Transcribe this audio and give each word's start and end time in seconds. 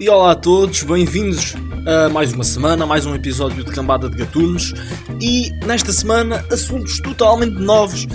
E 0.00 0.08
olá 0.08 0.30
a 0.30 0.34
todos, 0.34 0.82
bem-vindos 0.82 1.54
a 1.86 2.08
mais 2.08 2.32
uma 2.32 2.42
semana, 2.42 2.86
mais 2.86 3.04
um 3.04 3.14
episódio 3.14 3.62
de 3.62 3.70
Cambada 3.70 4.08
de 4.08 4.16
Gatunos. 4.16 4.72
E 5.20 5.50
nesta 5.66 5.92
semana, 5.92 6.42
assuntos 6.50 7.00
totalmente 7.00 7.58
novos, 7.58 8.06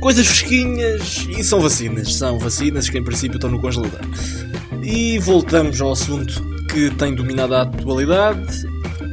coisas 0.00 0.26
fresquinhas 0.26 1.28
e 1.28 1.44
são 1.44 1.60
vacinas. 1.60 2.14
São 2.14 2.38
vacinas 2.38 2.88
que 2.88 2.96
em 2.96 3.04
princípio 3.04 3.36
estão 3.36 3.50
no 3.50 3.60
congelador. 3.60 4.00
E 4.82 5.18
voltamos 5.18 5.82
ao 5.82 5.92
assunto 5.92 6.42
que 6.70 6.88
tem 6.92 7.14
dominado 7.14 7.56
a 7.56 7.60
atualidade: 7.60 8.66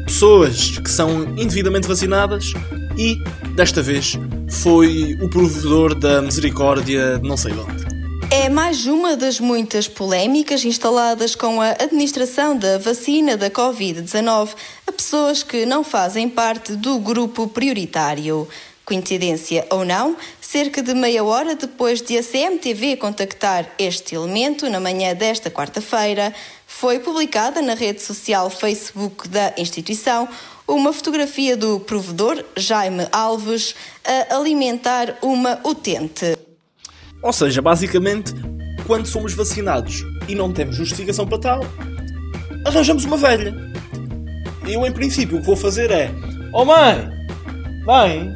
pessoas 0.05 0.77
que 0.77 0.89
são 0.89 1.23
indevidamente 1.37 1.85
vacinadas 1.85 2.53
e, 2.97 3.21
desta 3.55 3.81
vez, 3.81 4.17
foi 4.47 5.17
o 5.21 5.27
provedor 5.27 5.93
da 5.95 6.21
misericórdia 6.21 7.19
de 7.19 7.27
não 7.27 7.35
sei 7.35 7.51
de 7.51 7.59
onde. 7.59 7.78
É 8.31 8.47
mais 8.47 8.85
uma 8.85 9.17
das 9.17 9.39
muitas 9.39 9.87
polémicas 9.87 10.63
instaladas 10.63 11.33
com 11.33 11.59
a 11.59 11.71
administração 11.71 12.55
da 12.55 12.77
vacina 12.77 13.35
da 13.35 13.49
Covid-19 13.49 14.49
a 14.85 14.91
pessoas 14.91 15.41
que 15.41 15.65
não 15.65 15.83
fazem 15.83 16.29
parte 16.29 16.75
do 16.75 16.99
grupo 16.99 17.47
prioritário. 17.47 18.47
Coincidência 18.85 19.65
ou 19.71 19.83
não, 19.83 20.15
cerca 20.39 20.83
de 20.83 20.93
meia 20.93 21.23
hora 21.23 21.55
depois 21.55 22.03
de 22.03 22.19
a 22.19 22.23
CMTV 22.23 22.97
contactar 22.97 23.67
este 23.79 24.13
elemento, 24.13 24.69
na 24.69 24.79
manhã 24.79 25.15
desta 25.15 25.49
quarta-feira, 25.49 26.31
foi 26.67 26.99
publicada 26.99 27.63
na 27.63 27.73
rede 27.73 28.03
social 28.03 28.47
Facebook 28.51 29.27
da 29.27 29.55
instituição 29.57 30.29
uma 30.67 30.93
fotografia 30.93 31.57
do 31.57 31.79
provedor, 31.79 32.45
Jaime 32.55 33.07
Alves, 33.11 33.73
a 34.05 34.35
alimentar 34.35 35.17
uma 35.23 35.59
utente. 35.63 36.48
Ou 37.21 37.33
seja, 37.33 37.61
basicamente, 37.61 38.33
quando 38.85 39.05
somos 39.05 39.33
vacinados 39.33 40.05
e 40.27 40.35
não 40.35 40.51
temos 40.51 40.75
justificação 40.75 41.27
para 41.27 41.39
tal, 41.39 41.59
arranjamos 42.65 43.05
uma 43.05 43.17
velha. 43.17 43.53
Eu, 44.67 44.85
em 44.85 44.91
princípio, 44.91 45.37
o 45.37 45.39
que 45.41 45.45
vou 45.45 45.55
fazer 45.55 45.91
é: 45.91 46.11
Oh 46.53 46.65
mãe! 46.65 47.09
Mãe! 47.85 48.33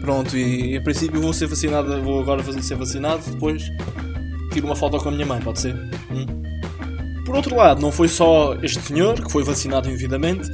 Pronto, 0.00 0.36
e 0.36 0.76
em 0.76 0.82
princípio 0.82 1.20
vou 1.20 1.32
ser 1.32 1.46
vacinado, 1.46 2.02
vou 2.02 2.20
agora 2.20 2.42
fazer 2.42 2.60
ser 2.62 2.74
vacinado, 2.74 3.22
depois 3.30 3.70
tiro 4.52 4.66
uma 4.66 4.76
foto 4.76 4.98
com 4.98 5.08
a 5.08 5.12
minha 5.12 5.24
mãe, 5.24 5.40
pode 5.40 5.60
ser? 5.60 5.74
Hum? 6.10 6.26
Por 7.24 7.36
outro 7.36 7.56
lado, 7.56 7.80
não 7.80 7.92
foi 7.92 8.08
só 8.08 8.54
este 8.62 8.80
senhor 8.80 9.14
que 9.14 9.30
foi 9.30 9.44
vacinado 9.44 9.88
indevidamente, 9.88 10.48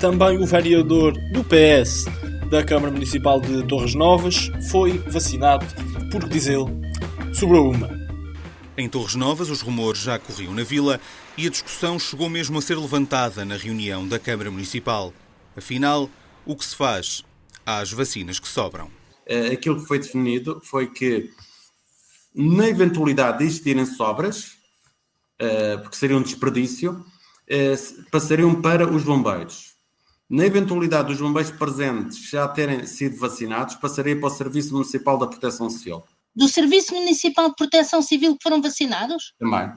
também 0.00 0.38
o 0.38 0.46
vereador 0.46 1.12
do 1.32 1.44
PS 1.44 2.06
da 2.48 2.62
Câmara 2.62 2.92
Municipal 2.92 3.40
de 3.40 3.62
Torres 3.64 3.94
Novas 3.94 4.50
foi 4.70 4.98
vacinado, 5.08 5.66
porque 6.10 6.28
diz 6.28 6.46
ele, 6.46 6.66
sobrou 7.34 7.70
uma. 7.70 7.88
Em 8.76 8.88
Torres 8.88 9.14
Novas, 9.14 9.50
os 9.50 9.60
rumores 9.60 10.00
já 10.00 10.18
corriam 10.18 10.54
na 10.54 10.64
vila 10.64 11.00
e 11.36 11.46
a 11.46 11.50
discussão 11.50 11.98
chegou 11.98 12.28
mesmo 12.28 12.58
a 12.58 12.62
ser 12.62 12.76
levantada 12.76 13.44
na 13.44 13.56
reunião 13.56 14.06
da 14.06 14.18
Câmara 14.18 14.50
Municipal. 14.50 15.12
Afinal, 15.56 16.08
o 16.44 16.56
que 16.56 16.64
se 16.64 16.76
faz 16.76 17.24
às 17.64 17.90
vacinas 17.92 18.38
que 18.38 18.48
sobram? 18.48 18.90
Eh, 19.26 19.48
aquilo 19.48 19.80
que 19.80 19.86
foi 19.86 19.98
definido 19.98 20.60
foi 20.64 20.86
que, 20.88 21.30
na 22.34 22.68
eventualidade 22.68 23.38
de 23.38 23.44
existirem 23.44 23.86
sobras, 23.86 24.56
eh, 25.38 25.76
porque 25.78 25.96
seria 25.96 26.16
um 26.16 26.22
desperdício, 26.22 27.04
eh, 27.48 27.74
passariam 28.10 28.60
para 28.60 28.90
os 28.90 29.04
bombeiros. 29.04 29.72
Na 30.28 30.46
eventualidade 30.46 31.08
dos 31.08 31.20
bombeiros 31.20 31.52
presentes 31.52 32.30
já 32.30 32.48
terem 32.48 32.86
sido 32.86 33.16
vacinados, 33.18 33.74
passaria 33.74 34.18
para 34.18 34.28
o 34.28 34.30
Serviço 34.30 34.72
Municipal 34.72 35.18
da 35.18 35.26
Proteção 35.26 35.68
Civil 35.68 36.02
do 36.34 36.48
Serviço 36.48 36.94
Municipal 36.94 37.48
de 37.48 37.56
Proteção 37.56 38.02
Civil 38.02 38.36
que 38.36 38.42
foram 38.42 38.60
vacinados? 38.60 39.34
Também. 39.38 39.68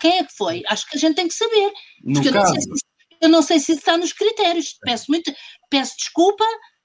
Quem 0.00 0.18
é 0.18 0.24
que 0.24 0.36
foi? 0.36 0.62
Acho 0.68 0.88
que 0.88 0.96
a 0.96 1.00
gente 1.00 1.16
tem 1.16 1.28
que 1.28 1.34
saber. 1.34 1.72
No 2.04 2.22
eu, 2.22 2.32
caso... 2.32 2.54
não 2.54 2.60
se, 2.60 2.68
eu 3.20 3.28
não 3.28 3.42
sei 3.42 3.58
se 3.58 3.72
está 3.72 3.96
nos 3.96 4.12
critérios. 4.12 4.76
Peço 4.82 5.06
muito, 5.08 5.32
peço 5.70 5.94
desculpa, 5.98 6.44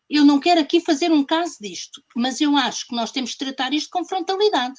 eu 0.10 0.26
não 0.26 0.40
quero 0.40 0.60
aqui 0.60 0.80
fazer 0.82 1.12
um 1.12 1.24
caso 1.24 1.56
disto, 1.62 2.02
mas 2.16 2.42
eu 2.42 2.56
acho 2.58 2.88
que 2.88 2.96
nós 2.96 3.12
temos 3.12 3.32
de 3.32 3.38
tratar 3.38 3.74
isto 3.74 3.90
com 3.92 4.06
frontalidade. 4.06 4.76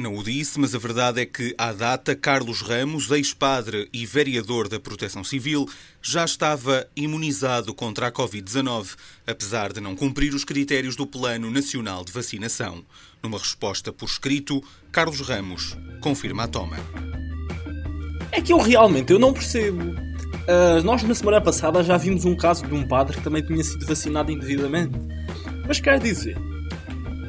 Não 0.00 0.16
o 0.16 0.24
disse, 0.24 0.58
mas 0.58 0.74
a 0.74 0.78
verdade 0.78 1.20
é 1.20 1.26
que, 1.26 1.54
à 1.58 1.74
data, 1.74 2.16
Carlos 2.16 2.62
Ramos, 2.62 3.10
ex-padre 3.10 3.86
e 3.92 4.06
vereador 4.06 4.66
da 4.66 4.80
Proteção 4.80 5.22
Civil, 5.22 5.68
já 6.00 6.24
estava 6.24 6.86
imunizado 6.96 7.74
contra 7.74 8.06
a 8.06 8.10
Covid-19, 8.10 8.96
apesar 9.26 9.74
de 9.74 9.78
não 9.78 9.94
cumprir 9.94 10.32
os 10.32 10.42
critérios 10.42 10.96
do 10.96 11.06
Plano 11.06 11.50
Nacional 11.50 12.02
de 12.02 12.12
Vacinação. 12.12 12.82
Numa 13.22 13.36
resposta 13.36 13.92
por 13.92 14.06
escrito, 14.06 14.64
Carlos 14.90 15.20
Ramos 15.20 15.76
confirma 16.00 16.44
a 16.44 16.48
toma. 16.48 16.78
É 18.32 18.40
que 18.40 18.54
eu 18.54 18.58
realmente 18.58 19.12
eu 19.12 19.18
não 19.18 19.34
percebo. 19.34 19.82
Uh, 19.82 20.82
nós 20.82 21.02
na 21.02 21.14
semana 21.14 21.42
passada 21.42 21.84
já 21.84 21.98
vimos 21.98 22.24
um 22.24 22.34
caso 22.34 22.66
de 22.66 22.72
um 22.72 22.88
padre 22.88 23.18
que 23.18 23.22
também 23.22 23.42
tinha 23.42 23.62
sido 23.62 23.84
vacinado 23.84 24.32
indevidamente. 24.32 24.98
Mas 25.68 25.78
quer 25.78 26.00
dizer, 26.00 26.38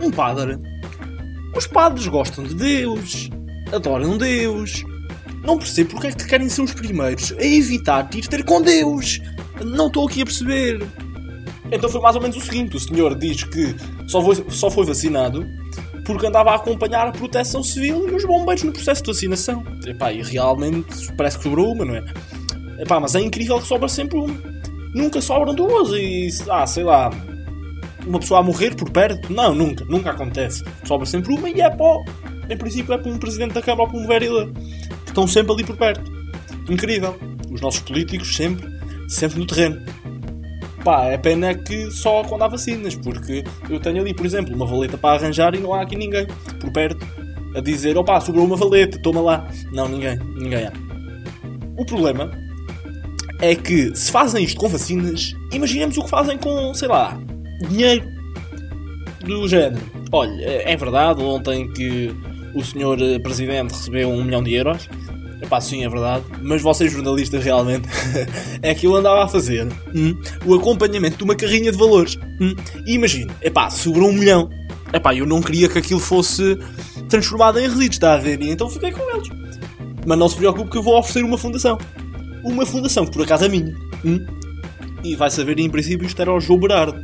um 0.02 0.10
padre 0.10 0.58
os 1.56 1.68
padres 1.68 2.08
gostam 2.08 2.44
de 2.44 2.56
Deus, 2.56 3.30
adoram 3.72 4.18
Deus. 4.18 4.84
Não 5.44 5.58
percebo 5.58 5.92
porque 5.92 6.08
é 6.08 6.12
que 6.12 6.28
querem 6.28 6.50
ser 6.50 6.62
os 6.62 6.74
primeiros 6.74 7.34
a 7.34 7.44
evitar 7.44 8.10
ir 8.14 8.28
ter 8.28 8.44
com 8.44 8.62
Deus. 8.62 9.20
Não 9.64 9.88
estou 9.88 10.08
aqui 10.08 10.22
a 10.22 10.26
perceber. 10.26 10.88
Então 11.72 11.90
foi 11.90 12.02
mais 12.02 12.16
ou 12.16 12.22
menos 12.22 12.38
o 12.38 12.42
seguinte: 12.42 12.76
o 12.76 12.80
senhor 12.80 13.18
diz 13.18 13.44
que 13.44 13.76
só 14.08 14.22
foi, 14.22 14.46
só 14.50 14.70
foi 14.70 14.86
vacinado 14.86 15.46
porque 16.06 16.28
andava 16.28 16.52
a 16.52 16.56
acompanhar 16.56 17.08
a 17.08 17.12
proteção 17.12 17.64
civil 17.64 18.10
e 18.10 18.16
os 18.16 18.26
bombeiros 18.26 18.64
no 18.64 18.72
processo 18.72 19.04
de 19.04 19.12
vacinação. 19.12 19.64
Epá, 19.86 20.12
e 20.12 20.22
realmente 20.22 21.12
parece 21.16 21.38
que 21.38 21.44
sobrou 21.44 21.74
uma, 21.74 21.86
não 21.86 21.96
é? 21.96 22.04
Epá, 22.80 23.00
mas 23.00 23.16
é 23.16 23.22
incrível 23.22 23.60
que 23.60 23.68
sobra 23.68 23.88
sempre 23.88 24.18
uma. 24.18 24.36
Nunca 24.94 25.22
sobram 25.22 25.54
duas 25.54 25.90
e, 25.92 26.30
ah, 26.50 26.66
sei 26.68 26.84
lá, 26.84 27.10
uma 28.06 28.20
pessoa 28.20 28.40
a 28.40 28.44
morrer 28.44 28.76
por 28.76 28.90
perto. 28.90 29.32
Não, 29.32 29.54
nunca, 29.54 29.86
nunca 29.86 30.12
acontece. 30.12 30.64
Sobra 30.86 31.06
sempre 31.06 31.34
uma 31.34 31.50
e 31.50 31.62
é 31.62 31.70
para, 31.70 32.04
em 32.50 32.58
princípio, 32.58 32.94
é 32.94 32.98
para 32.98 33.12
um 33.12 33.18
presidente 33.18 33.54
da 33.54 33.62
Câmara 33.62 33.84
ou 33.84 33.90
para 33.90 34.00
um 34.00 34.08
vereador. 34.08 34.52
Estão 35.06 35.28
sempre 35.28 35.54
ali 35.54 35.64
por 35.64 35.78
perto. 35.78 36.12
Incrível. 36.70 37.18
Os 37.52 37.62
nossos 37.62 37.82
políticos 37.82 38.36
sempre, 38.36 38.68
sempre 39.10 39.40
no 39.40 39.46
terreno. 39.46 39.82
Pá, 40.84 41.06
é 41.06 41.18
pena 41.18 41.54
que 41.54 41.92
só 41.92 42.24
quando 42.24 42.44
há 42.44 42.48
vacinas, 42.48 42.96
porque 42.96 43.44
eu 43.70 43.80
tenho 43.80 44.02
ali, 44.02 44.16
por 44.16 44.26
exemplo, 44.26 44.56
uma 44.56 44.66
valeta 44.66 44.98
para 44.98 45.20
arranjar 45.20 45.54
e 45.54 45.60
não 45.60 45.74
há 45.74 45.82
aqui 45.82 45.96
ninguém 45.96 46.26
por 46.60 46.72
perto 46.72 47.06
a 47.56 47.60
dizer: 47.60 47.98
opá, 47.98 48.20
sobrou 48.20 48.46
uma 48.46 48.56
valeta, 48.56 49.00
toma 49.02 49.22
lá. 49.22 49.48
Não, 49.72 49.88
ninguém, 49.88 50.18
ninguém 50.36 50.66
há. 50.66 50.74
O 51.78 51.86
problema 51.86 52.32
é 53.42 53.56
que 53.56 53.96
se 53.96 54.12
fazem 54.12 54.44
isto 54.44 54.60
com 54.60 54.70
vacinas, 54.70 55.36
imaginemos 55.52 55.98
o 55.98 56.04
que 56.04 56.10
fazem 56.10 56.38
com, 56.38 56.74
sei 56.74 56.88
lá, 56.88 57.20
dinheiro 57.68 58.10
do 59.26 59.48
género. 59.48 59.82
Olha, 60.12 60.44
é 60.44 60.76
verdade, 60.76 61.22
ontem 61.22 61.72
que 61.72 62.14
o 62.54 62.64
senhor 62.64 63.02
eh, 63.02 63.20
presidente 63.20 63.72
recebeu 63.72 64.10
um 64.10 64.24
milhão 64.24 64.44
de 64.44 64.54
euros. 64.54 64.90
Epá, 65.42 65.60
sim, 65.60 65.84
é 65.84 65.90
verdade. 65.90 66.24
Mas 66.42 66.62
vocês, 66.62 66.92
jornalistas, 66.92 67.44
realmente, 67.44 67.88
é 68.62 68.76
que 68.76 68.86
eu 68.86 68.96
andava 68.96 69.24
a 69.24 69.28
fazer 69.28 69.68
hum, 69.96 70.16
o 70.46 70.54
acompanhamento 70.54 71.18
de 71.18 71.24
uma 71.24 71.36
carrinha 71.36 71.72
de 71.72 71.78
valores. 71.78 72.18
Hum, 72.40 72.56
e 72.86 72.94
imagina, 72.94 73.34
epá, 73.42 73.70
sobrou 73.70 74.10
um 74.10 74.14
milhão. 74.14 74.50
Epá, 74.94 75.16
eu 75.16 75.26
não 75.26 75.42
queria 75.42 75.70
que 75.70 75.80
aquilo 75.80 76.00
fosse 76.00 76.58
transformado 77.10 77.60
em 77.60 77.64
resíduos, 77.64 77.96
está 77.96 78.14
a 78.14 78.18
ver? 78.18 78.42
E 78.42 78.50
então 78.50 78.70
fiquei 78.70 78.92
com 78.92 79.02
eles. 79.16 79.30
Mas 80.06 80.18
não 80.18 80.28
se 80.28 80.36
preocupe 80.36 80.70
que 80.70 80.78
eu 80.78 80.84
vou 80.84 80.98
oferecer 80.98 81.24
uma 81.24 81.38
fundação. 81.38 81.78
Uma 82.44 82.66
fundação 82.66 83.06
que 83.06 83.12
por 83.12 83.24
acaso 83.24 83.46
é 83.46 83.50
minha. 83.50 83.74
Hum? 84.04 84.26
E 85.04 85.16
vai 85.16 85.32
saber, 85.32 85.58
em 85.60 85.70
princípio, 85.70 86.06
isto 86.06 86.22
era 86.22 86.34
o 86.34 86.40
João 86.40 86.60
Berardo. 86.60 87.00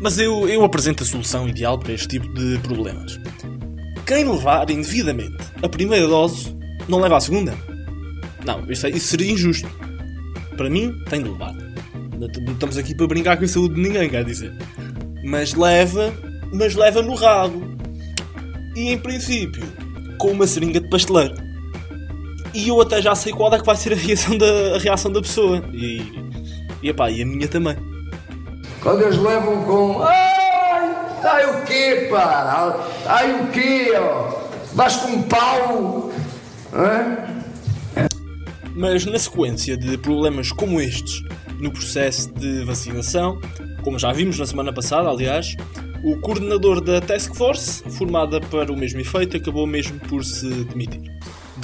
Mas 0.00 0.18
eu, 0.18 0.48
eu 0.48 0.64
apresento 0.64 1.02
a 1.02 1.06
solução 1.06 1.48
ideal 1.48 1.78
para 1.78 1.92
este 1.92 2.08
tipo 2.08 2.28
de 2.34 2.58
problemas. 2.58 3.18
Quem 4.06 4.24
levar 4.24 4.70
indevidamente 4.70 5.36
a 5.62 5.68
primeira 5.68 6.06
dose 6.06 6.56
não 6.88 7.00
leva 7.00 7.16
a 7.16 7.20
segunda. 7.20 7.56
Não, 8.44 8.64
isso, 8.70 8.86
é, 8.86 8.90
isso 8.90 9.08
seria 9.08 9.32
injusto. 9.32 9.68
Para 10.56 10.70
mim, 10.70 10.94
tem 11.08 11.22
de 11.22 11.28
levar. 11.28 11.52
Não 12.18 12.52
estamos 12.52 12.76
aqui 12.78 12.94
para 12.94 13.06
brincar 13.06 13.36
com 13.36 13.44
a 13.44 13.48
saúde 13.48 13.74
de 13.74 13.80
ninguém, 13.80 14.08
quer 14.08 14.24
dizer. 14.24 14.52
Mas 15.24 15.54
leva, 15.54 16.14
mas 16.52 16.74
leva 16.74 17.02
no 17.02 17.14
rabo. 17.14 17.76
E 18.76 18.90
em 18.90 18.98
princípio, 18.98 19.64
com 20.18 20.30
uma 20.30 20.46
seringa 20.46 20.80
de 20.80 20.88
pasteleiro. 20.88 21.34
E 22.54 22.68
eu 22.68 22.80
até 22.80 23.02
já 23.02 23.14
sei 23.14 23.32
qual 23.32 23.52
é 23.52 23.58
que 23.58 23.66
vai 23.66 23.76
ser 23.76 23.92
a 23.92 23.96
reação 23.96 24.38
da, 24.38 24.76
a 24.76 24.78
reação 24.78 25.10
da 25.10 25.20
pessoa. 25.20 25.62
E, 25.72 26.00
e, 26.82 26.88
epá, 26.88 27.10
e 27.10 27.22
a 27.22 27.26
minha 27.26 27.48
também. 27.48 27.76
Quando 28.86 29.02
eles 29.02 29.18
levam 29.18 29.64
com. 29.64 30.00
Ai, 30.00 30.94
ai 31.24 31.50
o 31.50 31.64
quê, 31.64 32.06
pá? 32.08 32.78
Ai 33.06 33.40
o 33.40 33.48
quê, 33.48 33.90
ó? 33.96 34.46
Vais 34.74 34.94
com 34.94 35.08
um 35.08 35.22
pau? 35.22 36.12
Mas 38.76 39.04
na 39.04 39.18
sequência 39.18 39.76
de 39.76 39.98
problemas 39.98 40.52
como 40.52 40.80
estes 40.80 41.20
no 41.58 41.72
processo 41.72 42.32
de 42.34 42.62
vacinação, 42.62 43.40
como 43.82 43.98
já 43.98 44.12
vimos 44.12 44.38
na 44.38 44.46
semana 44.46 44.72
passada, 44.72 45.08
aliás, 45.08 45.56
o 46.04 46.20
coordenador 46.20 46.80
da 46.80 47.00
Task 47.00 47.34
Force, 47.34 47.82
formada 47.90 48.40
para 48.40 48.72
o 48.72 48.76
mesmo 48.76 49.00
efeito, 49.00 49.36
acabou 49.36 49.66
mesmo 49.66 49.98
por 49.98 50.24
se 50.24 50.48
demitir. 50.48 51.15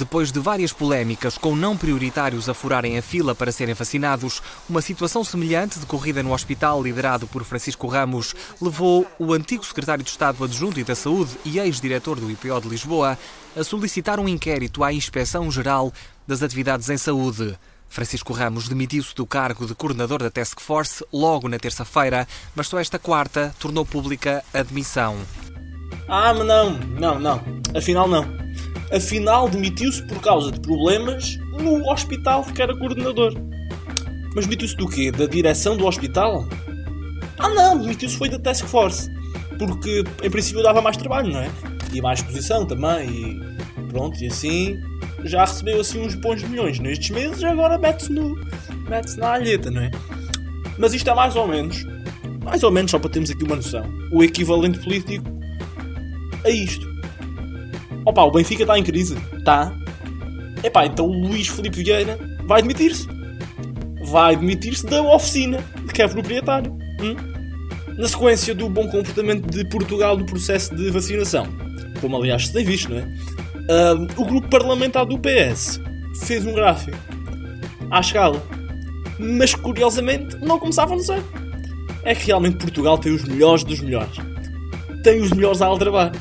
Depois 0.03 0.33
de 0.33 0.39
várias 0.41 0.73
polémicas 0.73 1.37
com 1.37 1.55
não 1.55 1.77
prioritários 1.77 2.49
a 2.49 2.53
furarem 2.53 2.97
a 2.97 3.01
fila 3.01 3.33
para 3.33 3.53
serem 3.53 3.73
vacinados, 3.73 4.41
uma 4.69 4.81
situação 4.81 5.23
semelhante 5.23 5.79
decorrida 5.79 6.21
no 6.21 6.33
hospital 6.33 6.83
liderado 6.83 7.25
por 7.25 7.45
Francisco 7.45 7.87
Ramos 7.87 8.35
levou 8.61 9.07
o 9.17 9.31
antigo 9.31 9.65
secretário 9.65 10.03
de 10.03 10.09
Estado 10.09 10.43
adjunto 10.43 10.77
e 10.77 10.83
da 10.83 10.93
Saúde 10.93 11.37
e 11.45 11.57
ex-diretor 11.57 12.19
do 12.19 12.29
IPO 12.29 12.59
de 12.59 12.67
Lisboa 12.67 13.17
a 13.55 13.63
solicitar 13.63 14.19
um 14.19 14.27
inquérito 14.27 14.83
à 14.83 14.91
Inspeção 14.91 15.49
Geral 15.49 15.93
das 16.27 16.43
Atividades 16.43 16.89
em 16.89 16.97
Saúde. 16.97 17.57
Francisco 17.87 18.33
Ramos 18.33 18.67
demitiu-se 18.67 19.15
do 19.15 19.25
cargo 19.25 19.65
de 19.65 19.73
coordenador 19.73 20.21
da 20.21 20.29
Task 20.29 20.59
Force 20.59 21.01
logo 21.13 21.47
na 21.47 21.57
terça-feira, 21.57 22.27
mas 22.53 22.67
só 22.67 22.77
esta 22.77 22.99
quarta 22.99 23.55
tornou 23.57 23.85
pública 23.85 24.43
a 24.53 24.63
demissão. 24.63 25.15
Ah, 26.09 26.33
mas 26.33 26.45
não, 26.45 26.71
não, 26.73 27.19
não. 27.21 27.41
Afinal, 27.73 28.05
não. 28.05 28.42
Afinal, 28.93 29.49
demitiu-se 29.49 30.03
por 30.03 30.19
causa 30.21 30.51
de 30.51 30.59
problemas 30.59 31.37
no 31.59 31.89
hospital 31.89 32.43
que 32.43 32.61
era 32.61 32.75
coordenador. 32.75 33.33
Mas 34.35 34.45
demitiu-se 34.45 34.75
do 34.75 34.87
quê? 34.87 35.11
Da 35.11 35.25
direção 35.25 35.75
do 35.75 35.85
hospital? 35.85 36.47
Ah, 37.39 37.49
não, 37.49 37.79
demitiu-se 37.79 38.17
foi 38.17 38.29
da 38.29 38.39
Task 38.39 38.65
Force. 38.65 39.09
Porque, 39.57 40.03
em 40.21 40.29
princípio, 40.29 40.61
dava 40.61 40.81
mais 40.81 40.97
trabalho, 40.97 41.31
não 41.31 41.39
é? 41.39 41.49
E 41.93 42.01
mais 42.01 42.19
exposição 42.19 42.65
também. 42.65 43.09
E 43.09 43.83
pronto, 43.89 44.21
e 44.23 44.27
assim 44.27 44.79
já 45.23 45.45
recebeu 45.45 45.79
assim 45.79 46.01
uns 46.01 46.15
bons 46.15 46.43
milhões 46.43 46.79
nestes 46.79 47.09
meses 47.11 47.41
e 47.41 47.45
agora 47.45 47.77
mete-se 47.77 48.11
no, 48.11 48.35
mete 48.89 49.15
na 49.17 49.33
alheta, 49.33 49.71
não 49.71 49.81
é? 49.81 49.91
Mas 50.77 50.93
isto 50.93 51.09
é 51.09 51.13
mais 51.13 51.35
ou 51.35 51.47
menos, 51.47 51.85
mais 52.43 52.63
ou 52.63 52.71
menos, 52.71 52.91
só 52.91 52.99
para 52.99 53.09
termos 53.09 53.31
aqui 53.31 53.43
uma 53.43 53.55
noção, 53.55 53.83
o 54.11 54.23
equivalente 54.23 54.79
político 54.79 55.25
a 56.43 56.49
isto. 56.49 56.92
Opa, 58.05 58.23
o 58.23 58.31
Benfica 58.31 58.63
está 58.63 58.77
em 58.77 58.83
crise. 58.83 59.17
Está. 59.37 59.73
Epá, 60.63 60.85
então 60.85 61.07
o 61.07 61.27
Luís 61.27 61.47
Felipe 61.47 61.83
Vieira 61.83 62.17
vai 62.45 62.61
demitir-se. 62.61 63.07
Vai 64.05 64.35
demitir-se 64.35 64.85
da 64.85 65.01
oficina 65.01 65.63
que 65.93 66.01
é 66.01 66.07
proprietário. 66.07 66.71
Hum? 67.01 67.15
Na 67.97 68.07
sequência 68.07 68.55
do 68.55 68.69
bom 68.69 68.87
comportamento 68.87 69.49
de 69.49 69.63
Portugal 69.65 70.17
no 70.17 70.25
processo 70.25 70.75
de 70.75 70.89
vacinação. 70.89 71.47
Como 72.01 72.17
aliás 72.17 72.47
se 72.47 72.53
tem 72.53 72.65
visto, 72.65 72.89
não 72.89 72.97
é? 72.97 73.03
Uh, 73.03 74.21
o 74.21 74.25
grupo 74.25 74.49
parlamentar 74.49 75.05
do 75.05 75.17
PS 75.17 75.79
fez 76.25 76.45
um 76.45 76.53
gráfico 76.53 76.97
à 77.91 77.99
escala. 77.99 78.43
Mas 79.19 79.53
curiosamente 79.53 80.35
não 80.37 80.59
começava 80.59 80.95
no 80.95 81.01
zero. 81.01 81.23
É 82.03 82.13
que 82.13 82.27
realmente 82.27 82.57
Portugal 82.57 82.97
tem 82.97 83.13
os 83.13 83.23
melhores 83.23 83.63
dos 83.63 83.79
melhores. 83.79 84.17
Tem 85.03 85.21
os 85.21 85.31
melhores 85.31 85.61
a 85.61 85.67
aldrabar. 85.67 86.11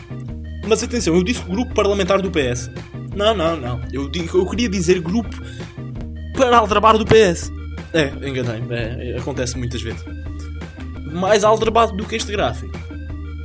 Mas 0.66 0.82
atenção, 0.82 1.14
eu 1.14 1.24
disse 1.24 1.42
grupo 1.42 1.74
parlamentar 1.74 2.20
do 2.22 2.30
PS. 2.30 2.70
Não, 3.14 3.34
não, 3.34 3.56
não. 3.56 3.80
Eu, 3.92 4.10
eu 4.34 4.46
queria 4.46 4.68
dizer 4.68 5.00
grupo 5.00 5.36
para 6.34 6.56
aldrabar 6.56 6.96
do 6.96 7.04
PS. 7.04 7.52
É, 7.92 8.06
enganei-me. 8.26 8.74
É, 8.74 9.16
acontece 9.18 9.58
muitas 9.58 9.82
vezes. 9.82 10.02
Mais 11.12 11.44
aldrabado 11.44 11.94
do 11.96 12.04
que 12.04 12.16
este 12.16 12.32
gráfico. 12.32 12.72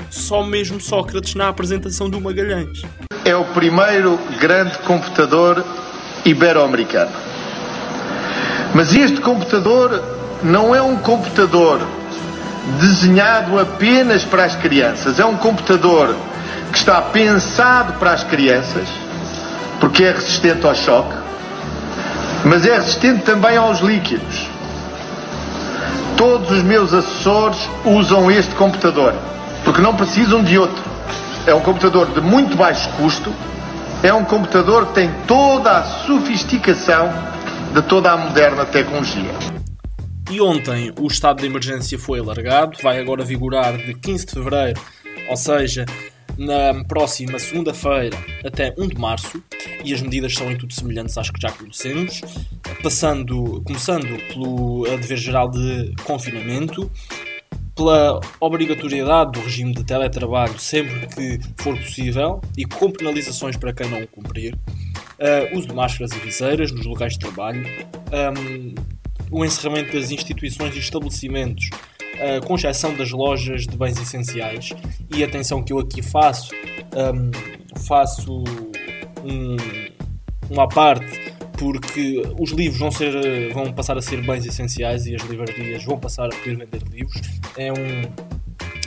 Só 0.09 0.43
mesmo 0.43 0.79
Sócrates 0.79 1.35
na 1.35 1.49
apresentação 1.49 2.09
do 2.09 2.21
Magalhães. 2.21 2.81
É 3.25 3.35
o 3.35 3.43
primeiro 3.45 4.17
grande 4.39 4.77
computador 4.79 5.65
ibero-americano. 6.23 7.11
Mas 8.73 8.93
este 8.95 9.19
computador 9.19 10.01
não 10.43 10.73
é 10.73 10.81
um 10.81 10.97
computador 10.97 11.81
desenhado 12.79 13.59
apenas 13.59 14.23
para 14.23 14.45
as 14.45 14.55
crianças. 14.55 15.19
É 15.19 15.25
um 15.25 15.35
computador 15.35 16.15
que 16.71 16.77
está 16.77 17.01
pensado 17.01 17.93
para 17.93 18.11
as 18.11 18.23
crianças, 18.23 18.87
porque 19.79 20.03
é 20.03 20.11
resistente 20.11 20.65
ao 20.65 20.75
choque, 20.75 21.15
mas 22.45 22.65
é 22.65 22.75
resistente 22.75 23.23
também 23.23 23.57
aos 23.57 23.79
líquidos. 23.79 24.47
Todos 26.15 26.51
os 26.51 26.63
meus 26.63 26.93
assessores 26.93 27.69
usam 27.85 28.31
este 28.31 28.53
computador, 28.55 29.13
porque 29.63 29.81
não 29.81 29.95
precisam 29.95 30.43
de 30.43 30.57
outro. 30.57 30.83
É 31.45 31.53
um 31.53 31.61
computador 31.61 32.07
de 32.07 32.21
muito 32.21 32.55
baixo 32.57 32.89
custo, 32.97 33.33
é 34.03 34.13
um 34.13 34.25
computador 34.25 34.87
que 34.87 34.93
tem 34.93 35.11
toda 35.27 35.77
a 35.77 35.83
sofisticação 35.83 37.09
de 37.73 37.81
toda 37.83 38.11
a 38.11 38.17
moderna 38.17 38.65
tecnologia. 38.65 39.31
E 40.29 40.41
ontem 40.41 40.91
o 40.99 41.07
estado 41.07 41.39
de 41.39 41.45
emergência 41.45 41.97
foi 41.97 42.19
alargado, 42.19 42.77
vai 42.83 42.99
agora 42.99 43.23
vigorar 43.23 43.77
de 43.77 43.93
15 43.93 44.25
de 44.25 44.31
fevereiro, 44.33 44.81
ou 45.29 45.37
seja, 45.37 45.85
na 46.37 46.83
próxima 46.85 47.39
segunda-feira 47.39 48.17
até 48.45 48.73
1 48.77 48.87
de 48.87 48.97
março 48.97 49.43
e 49.83 49.93
as 49.93 50.01
medidas 50.01 50.33
são 50.33 50.51
em 50.51 50.57
tudo 50.57 50.73
semelhantes 50.73 51.17
às 51.17 51.29
que 51.29 51.41
já 51.41 51.51
conhecemos, 51.51 52.21
passando, 52.83 53.61
começando 53.63 54.17
pelo 54.27 54.83
dever 54.83 55.17
geral 55.17 55.49
de 55.49 55.93
confinamento, 56.03 56.89
pela 57.75 58.19
obrigatoriedade 58.39 59.31
do 59.33 59.41
regime 59.41 59.73
de 59.73 59.83
teletrabalho 59.83 60.57
sempre 60.59 61.07
que 61.07 61.39
for 61.57 61.77
possível 61.77 62.41
e 62.57 62.65
com 62.65 62.91
penalizações 62.91 63.55
para 63.55 63.73
quem 63.73 63.89
não 63.89 64.01
o 64.01 64.07
cumprir, 64.07 64.55
uh, 64.55 65.57
uso 65.57 65.67
de 65.67 65.73
máscaras 65.73 66.11
e 66.11 66.19
viseiras 66.19 66.71
nos 66.71 66.85
locais 66.85 67.13
de 67.13 67.19
trabalho, 67.19 67.63
um, 68.11 68.73
o 69.29 69.45
encerramento 69.45 69.93
das 69.93 70.11
instituições 70.11 70.75
e 70.75 70.79
estabelecimentos 70.79 71.69
uh, 72.17 72.45
com 72.45 72.55
exceção 72.55 72.95
das 72.95 73.11
lojas 73.11 73.65
de 73.65 73.77
bens 73.77 73.99
essenciais. 73.99 74.71
E 75.13 75.23
atenção 75.23 75.63
que 75.63 75.73
eu 75.73 75.79
aqui 75.79 76.01
faço, 76.01 76.51
um, 76.95 77.79
faço 77.81 78.43
um, 79.23 79.55
uma 80.49 80.67
parte 80.67 81.37
porque 81.57 82.21
os 82.39 82.51
livros 82.51 82.79
vão, 82.79 82.91
ser, 82.91 83.51
vão 83.51 83.73
passar 83.73 83.97
a 83.97 84.01
ser 84.01 84.21
bens 84.21 84.45
essenciais 84.45 85.07
e 85.07 85.15
as 85.15 85.23
livrarias 85.23 85.83
vão 85.83 85.99
passar 85.99 86.25
a 86.25 86.29
poder 86.29 86.55
vender 86.55 86.83
livros. 86.91 87.19
É 87.57 87.73
um, 87.73 88.27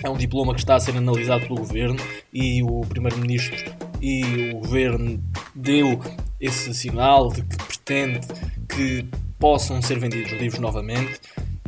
é 0.04 0.08
um 0.08 0.16
diploma 0.16 0.54
que 0.54 0.60
está 0.60 0.76
a 0.76 0.80
ser 0.80 0.96
analisado 0.96 1.42
pelo 1.46 1.56
governo 1.56 2.00
e 2.32 2.62
o 2.62 2.80
primeiro-ministro 2.82 3.56
e 4.00 4.52
o 4.54 4.60
governo 4.60 5.22
deu 5.54 6.00
esse 6.40 6.72
sinal 6.72 7.28
de 7.28 7.42
que 7.42 7.56
pretende 7.56 8.20
que 8.68 9.06
possam 9.38 9.82
ser 9.82 9.98
vendidos 9.98 10.32
livros 10.32 10.60
novamente 10.60 11.20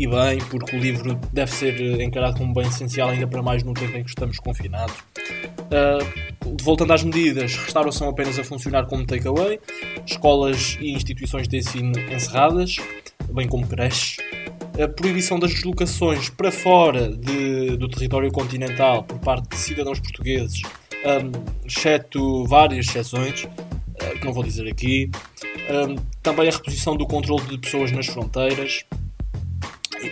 e 0.03 0.07
bem, 0.09 0.39
porque 0.51 0.75
o 0.75 0.81
livro 0.81 1.15
deve 1.33 1.53
ser 1.53 1.81
eh, 1.81 2.03
encarado 2.03 2.37
como 2.37 2.53
bem 2.53 2.67
essencial, 2.67 3.11
ainda 3.11 3.25
para 3.25 3.41
mais 3.41 3.63
no 3.63 3.73
tempo 3.73 3.97
em 3.97 4.03
que 4.03 4.09
estamos 4.09 4.37
confinados. 4.41 4.97
Uh, 4.97 6.57
voltando 6.61 6.93
às 6.93 7.05
medidas, 7.05 7.55
restauração 7.55 8.09
apenas 8.09 8.37
a 8.37 8.43
funcionar 8.43 8.87
como 8.87 9.07
takeaway, 9.07 9.61
escolas 10.05 10.77
e 10.81 10.91
instituições 10.91 11.47
de 11.47 11.59
ensino 11.59 11.93
encerradas, 12.13 12.79
bem 13.33 13.47
como 13.47 13.65
creches, 13.65 14.17
a 14.83 14.89
proibição 14.89 15.39
das 15.39 15.55
deslocações 15.55 16.29
para 16.31 16.51
fora 16.51 17.09
de, 17.09 17.77
do 17.77 17.89
território 17.89 18.33
continental 18.33 19.05
por 19.05 19.21
parte 19.21 19.51
de 19.51 19.57
cidadãos 19.57 20.01
portugueses, 20.01 20.63
um, 21.05 21.65
exceto 21.65 22.45
várias 22.47 22.89
exceções, 22.89 23.45
uh, 23.45 24.19
que 24.19 24.25
não 24.25 24.33
vou 24.33 24.43
dizer 24.43 24.69
aqui, 24.69 25.09
um, 25.71 25.95
também 26.21 26.49
a 26.49 26.51
reposição 26.51 26.97
do 26.97 27.07
controle 27.07 27.47
de 27.47 27.59
pessoas 27.59 27.93
nas 27.93 28.07
fronteiras, 28.07 28.85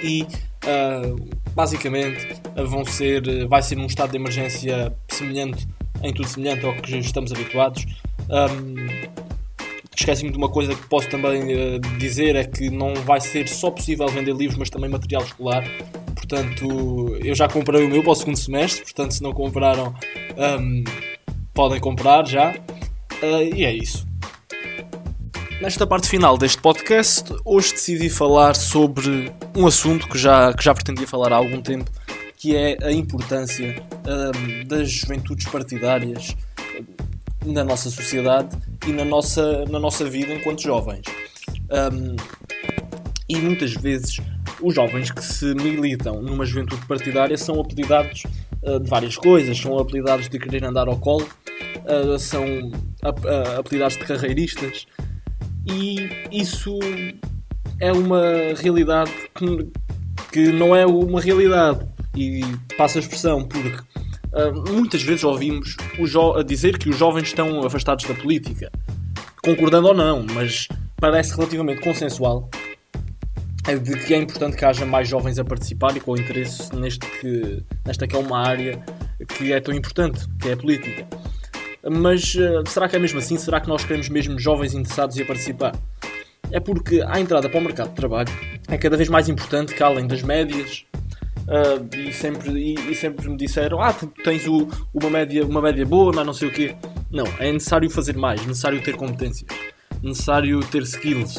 e 0.02 0.23
uh, 0.23 1.28
basicamente 1.54 2.26
vão 2.66 2.85
ser, 2.85 3.47
vai 3.47 3.62
ser 3.62 3.78
um 3.78 3.87
estado 3.87 4.11
de 4.11 4.16
emergência 4.16 4.94
semelhante, 5.09 5.66
em 6.02 6.12
tudo 6.12 6.28
semelhante 6.28 6.64
ao 6.64 6.75
que 6.75 6.97
estamos 6.99 7.32
habituados. 7.32 7.87
Um, 8.28 9.20
Esqueci-me 10.00 10.30
de 10.30 10.38
uma 10.38 10.49
coisa 10.49 10.75
que 10.75 10.88
posso 10.88 11.11
também 11.11 11.42
uh, 11.42 11.78
dizer: 11.99 12.35
é 12.35 12.44
que 12.44 12.70
não 12.70 12.94
vai 12.94 13.20
ser 13.20 13.47
só 13.47 13.70
possível 13.70 14.09
vender 14.09 14.35
livros, 14.35 14.59
mas 14.59 14.70
também 14.70 14.88
material 14.88 15.23
escolar. 15.23 15.62
Portanto, 16.14 17.18
eu 17.23 17.35
já 17.35 17.47
comprei 17.47 17.85
o 17.85 17.88
meu 17.88 18.02
para 18.02 18.12
o 18.12 18.14
segundo 18.14 18.38
semestre, 18.38 18.82
portanto, 18.85 19.12
se 19.12 19.23
não 19.23 19.32
compraram, 19.32 19.94
um, 20.59 20.85
podem 21.52 21.78
comprar 21.80 22.26
já. 22.26 22.54
Uh, 23.23 23.54
e 23.54 23.64
é 23.64 23.75
isso. 23.75 24.09
Nesta 25.60 25.86
parte 25.86 26.08
final 26.08 26.38
deste 26.38 26.56
podcast, 26.62 27.34
hoje 27.44 27.72
decidi 27.72 28.08
falar 28.08 28.56
sobre 28.56 29.30
um 29.54 29.66
assunto 29.66 30.08
que 30.08 30.16
já, 30.16 30.54
que 30.54 30.64
já 30.64 30.74
pretendia 30.74 31.06
falar 31.06 31.34
há 31.34 31.36
algum 31.36 31.60
tempo, 31.60 31.90
que 32.38 32.56
é 32.56 32.78
a 32.82 32.90
importância 32.90 33.82
um, 34.06 34.66
das 34.66 34.90
juventudes 34.90 35.46
partidárias 35.48 36.34
na 37.44 37.62
nossa 37.62 37.90
sociedade 37.90 38.56
e 38.86 38.92
na 38.92 39.04
nossa, 39.04 39.66
na 39.66 39.78
nossa 39.78 40.06
vida 40.06 40.32
enquanto 40.32 40.62
jovens. 40.62 41.04
Um, 41.70 42.16
e 43.28 43.36
muitas 43.36 43.74
vezes 43.74 44.18
os 44.62 44.74
jovens 44.74 45.10
que 45.10 45.22
se 45.22 45.54
militam 45.54 46.22
numa 46.22 46.46
juventude 46.46 46.86
partidária 46.86 47.36
são 47.36 47.60
apelidados 47.60 48.22
uh, 48.62 48.80
de 48.80 48.88
várias 48.88 49.14
coisas, 49.14 49.58
são 49.58 49.78
apelidados 49.78 50.26
de 50.26 50.38
querer 50.38 50.64
andar 50.64 50.88
ao 50.88 50.96
colo, 50.96 51.28
uh, 51.84 52.18
são 52.18 52.44
ap 53.02 53.18
uh, 53.26 53.60
apelidados 53.60 53.98
de 53.98 54.04
carreiristas, 54.04 54.86
e 55.66 56.08
isso 56.30 56.78
é 57.78 57.92
uma 57.92 58.22
realidade 58.56 59.12
que, 59.34 59.70
que 60.32 60.52
não 60.52 60.74
é 60.74 60.86
uma 60.86 61.20
realidade. 61.20 61.86
E 62.16 62.40
passa 62.76 62.98
a 62.98 63.00
expressão 63.00 63.46
porque 63.46 63.78
uh, 64.32 64.72
muitas 64.72 65.02
vezes 65.02 65.22
ouvimos 65.22 65.76
a 66.36 66.42
dizer 66.42 66.76
que 66.76 66.88
os 66.88 66.96
jovens 66.96 67.28
estão 67.28 67.64
afastados 67.64 68.04
da 68.04 68.14
política, 68.14 68.70
concordando 69.42 69.88
ou 69.88 69.94
não, 69.94 70.26
mas 70.34 70.66
parece 70.96 71.34
relativamente 71.36 71.80
consensual 71.80 72.50
é 73.68 73.76
de 73.76 73.96
que 74.04 74.14
é 74.14 74.16
importante 74.16 74.56
que 74.56 74.64
haja 74.64 74.84
mais 74.84 75.08
jovens 75.08 75.38
a 75.38 75.44
participar 75.44 75.96
e 75.96 76.00
com 76.00 76.16
interesse 76.16 76.74
neste 76.74 77.06
que, 77.20 77.62
nesta 77.86 78.06
que 78.06 78.16
é 78.16 78.18
uma 78.18 78.38
área 78.38 78.82
que 79.36 79.52
é 79.52 79.60
tão 79.60 79.74
importante, 79.74 80.26
que 80.40 80.48
é 80.48 80.52
a 80.52 80.56
política. 80.56 81.06
Mas 81.88 82.34
uh, 82.34 82.66
será 82.66 82.88
que 82.88 82.96
é 82.96 82.99
mesmo 82.99 83.18
assim? 83.18 83.37
Será 83.37 83.60
que 83.60 83.68
nós 83.68 83.84
queremos 83.84 84.08
mesmo 84.08 84.38
jovens 84.38 84.75
interessados 84.75 85.16
em 85.16 85.25
participar? 85.25 85.75
É 86.52 86.60
porque 86.60 87.02
a 87.06 87.20
entrada 87.20 87.49
para 87.49 87.58
o 87.58 87.62
mercado 87.62 87.90
de 87.90 87.96
trabalho 87.96 88.28
é 88.68 88.76
cada 88.76 88.96
vez 88.96 89.08
mais 89.08 89.28
importante 89.28 89.75
que 89.75 89.82
além 89.82 90.06
das 90.06 90.22
médias 90.22 90.84
uh, 91.46 91.96
e, 91.96 92.12
sempre, 92.12 92.50
e, 92.50 92.75
e, 92.90 92.94
sempre 92.94 93.28
me 93.28 93.37
disseram 93.37 93.80
ah, 93.80 93.94
tens 94.25 94.46
o, 94.46 94.68
uma, 94.92 95.08
média, 95.08 95.46
uma 95.46 95.62
média 95.62 95.87
boa, 95.87 96.12
mas 96.14 96.26
não 96.26 96.34
sei 96.34 96.49
o 96.49 96.52
quê. 96.52 96.75
Não, 97.10 97.25
é 97.38 97.52
necessário 97.52 97.88
fazer 97.88 98.16
mais, 98.16 98.44
necessário 98.44 98.82
ter 98.82 98.96
competências, 98.96 99.49
necessário 100.02 100.60
ter 100.60 100.82
skills 100.82 101.38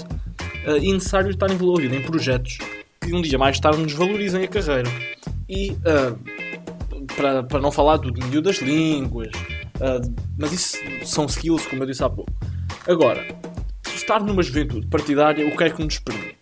uh, 0.65 0.77
e 0.81 0.91
necessário 0.91 1.29
estar 1.29 1.51
envolvido 1.51 1.95
em 1.95 2.01
projetos 2.01 2.57
que 2.99 3.13
um 3.13 3.21
dia 3.21 3.37
mais 3.37 3.59
tarde 3.59 3.81
nos 3.81 3.93
valorizem 3.93 4.43
a 4.43 4.47
carreira. 4.47 4.89
E 5.49 5.71
uh, 5.71 6.17
para, 7.15 7.43
para 7.43 7.59
não 7.59 7.71
falar 7.71 7.97
do 7.97 8.11
domínio 8.11 8.41
das 8.41 8.57
línguas, 8.57 9.31
uh, 9.81 10.15
mas 10.37 10.51
isso 10.53 10.77
são 11.05 11.25
skills, 11.25 11.65
como 11.67 11.83
eu 11.83 11.87
disse 11.87 12.03
há 12.03 12.09
pouco. 12.09 12.31
Agora, 12.87 13.25
estar 13.93 14.21
numa 14.21 14.41
juventude 14.41 14.87
partidária, 14.87 15.47
o 15.47 15.55
que 15.55 15.63
é 15.63 15.69
que 15.69 15.83
nos 15.83 15.99
permite? 15.99 16.37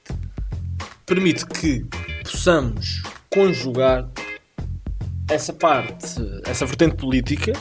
Permite 1.05 1.45
que 1.45 1.85
possamos 2.23 3.01
conjugar 3.29 4.09
essa 5.29 5.53
parte, 5.53 6.15
essa 6.45 6.65
vertente 6.65 6.95
política, 6.95 7.53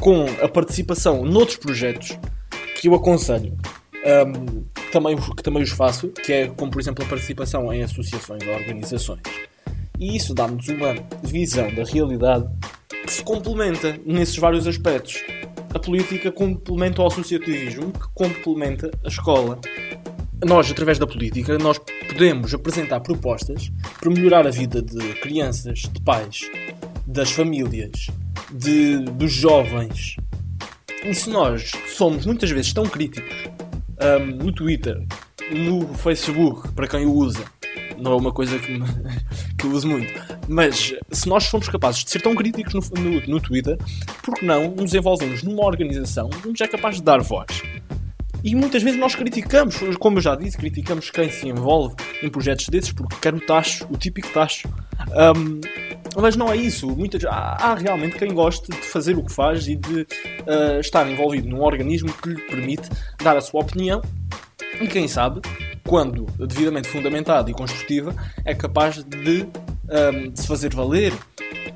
com 0.00 0.26
a 0.42 0.48
participação 0.48 1.24
noutros 1.24 1.56
projetos 1.56 2.18
que 2.80 2.88
eu 2.88 2.94
aconselho, 2.94 3.56
um, 4.26 4.64
também, 4.90 5.16
que 5.16 5.42
também 5.42 5.62
os 5.62 5.70
faço, 5.70 6.08
que 6.08 6.32
é 6.32 6.48
como 6.48 6.70
por 6.70 6.80
exemplo 6.80 7.04
a 7.04 7.08
participação 7.08 7.72
em 7.72 7.82
associações 7.82 8.42
ou 8.46 8.54
organizações. 8.54 9.20
E 9.98 10.16
isso 10.16 10.34
dá-nos 10.34 10.66
uma 10.68 10.94
visão 11.22 11.72
da 11.74 11.84
realidade 11.84 12.48
que 13.10 13.14
se 13.14 13.24
complementa 13.24 13.98
nesses 14.06 14.36
vários 14.36 14.68
aspectos. 14.68 15.20
A 15.74 15.80
política 15.80 16.30
complementa 16.30 17.02
o 17.02 17.06
associativismo, 17.08 17.90
que 17.90 18.06
complementa 18.14 18.88
a 19.04 19.08
escola. 19.08 19.58
Nós, 20.46 20.70
através 20.70 20.96
da 20.96 21.08
política, 21.08 21.58
nós 21.58 21.76
podemos 22.08 22.54
apresentar 22.54 23.00
propostas 23.00 23.72
para 23.98 24.10
melhorar 24.10 24.46
a 24.46 24.50
vida 24.50 24.80
de 24.80 25.14
crianças, 25.14 25.80
de 25.80 26.00
pais, 26.02 26.48
das 27.04 27.32
famílias, 27.32 28.06
de, 28.52 28.98
dos 28.98 29.32
jovens. 29.32 30.14
E 31.04 31.12
se 31.12 31.30
nós 31.30 31.72
somos 31.96 32.24
muitas 32.24 32.48
vezes 32.48 32.72
tão 32.72 32.84
críticos 32.84 33.34
um, 34.20 34.26
no 34.36 34.52
Twitter, 34.52 35.04
no 35.50 35.92
Facebook, 35.94 36.70
para 36.74 36.86
quem 36.86 37.06
o 37.06 37.12
usa, 37.12 37.44
não 37.98 38.12
é 38.12 38.16
uma 38.16 38.32
coisa 38.32 38.56
que, 38.56 38.70
me, 38.72 38.86
que 39.60 39.66
uso 39.66 39.86
muito, 39.88 40.12
mas 40.48 40.94
se 41.10 41.28
nós 41.28 41.44
somos 41.44 41.68
capazes 41.68 42.04
de 42.04 42.10
ser 42.10 42.22
tão 42.22 42.34
críticos 42.34 42.90
no, 42.90 43.02
no, 43.02 43.20
no 43.26 43.40
Twitter, 43.40 43.76
por 44.22 44.34
que 44.34 44.44
não 44.44 44.70
nos 44.70 44.94
envolvemos 44.94 45.42
numa 45.42 45.64
organização 45.64 46.30
onde 46.46 46.62
é 46.62 46.66
capaz 46.66 46.96
de 46.96 47.02
dar 47.02 47.20
voz? 47.20 47.62
E 48.42 48.54
muitas 48.54 48.82
vezes 48.82 48.98
nós 48.98 49.14
criticamos, 49.14 49.76
como 49.98 50.16
eu 50.16 50.22
já 50.22 50.34
disse, 50.34 50.56
criticamos 50.56 51.10
quem 51.10 51.30
se 51.30 51.46
envolve 51.46 51.94
em 52.22 52.28
projetos 52.30 52.68
desses 52.68 52.90
porque 52.90 53.16
quer 53.20 53.34
o 53.34 53.40
tacho, 53.40 53.86
o 53.90 53.98
típico 53.98 54.28
tacho. 54.28 54.66
Um, 55.10 55.60
mas 56.18 56.36
não 56.36 56.50
é 56.50 56.56
isso. 56.56 56.88
Muitas, 56.88 57.22
há, 57.26 57.56
há, 57.60 57.74
realmente 57.74 58.16
quem 58.16 58.32
goste 58.32 58.70
de 58.70 58.78
fazer 58.78 59.16
o 59.18 59.22
que 59.22 59.32
faz 59.32 59.68
e 59.68 59.76
de 59.76 60.02
uh, 60.02 60.80
estar 60.80 61.08
envolvido 61.10 61.48
num 61.48 61.60
organismo 61.60 62.10
que 62.14 62.30
lhe 62.30 62.40
permite 62.42 62.88
dar 63.22 63.36
a 63.36 63.42
sua 63.42 63.60
opinião 63.60 64.00
e 64.80 64.88
quem 64.88 65.06
sabe, 65.06 65.42
quando 65.90 66.24
devidamente 66.46 66.86
fundamentada 66.86 67.50
e 67.50 67.52
construtiva, 67.52 68.14
é 68.44 68.54
capaz 68.54 69.02
de, 69.02 69.44
um, 69.90 70.30
de 70.30 70.40
se 70.40 70.46
fazer 70.46 70.72
valer. 70.72 71.12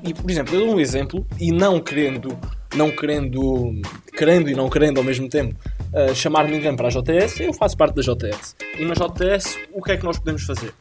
E, 0.01 0.13
por 0.13 0.31
exemplo, 0.31 0.55
eu 0.55 0.65
dou 0.65 0.75
um 0.75 0.79
exemplo 0.79 1.27
e 1.37 1.51
não 1.51 1.81
querendo, 1.81 2.29
não 2.77 2.89
querendo, 2.89 3.73
querendo 4.15 4.49
e 4.49 4.55
não 4.55 4.69
querendo 4.69 4.99
ao 4.99 5.03
mesmo 5.03 5.27
tempo 5.27 5.53
uh, 5.91 6.15
chamar 6.15 6.47
ninguém 6.47 6.73
para 6.77 6.87
a 6.87 6.91
JTS, 6.91 7.41
eu 7.41 7.53
faço 7.53 7.75
parte 7.75 7.93
da 7.95 8.01
JTS. 8.01 8.55
E 8.79 8.85
na 8.85 8.93
JTS, 8.93 9.59
o 9.73 9.81
que 9.81 9.91
é 9.91 9.97
que 9.97 10.05
nós 10.05 10.17
podemos 10.17 10.43
fazer? 10.43 10.73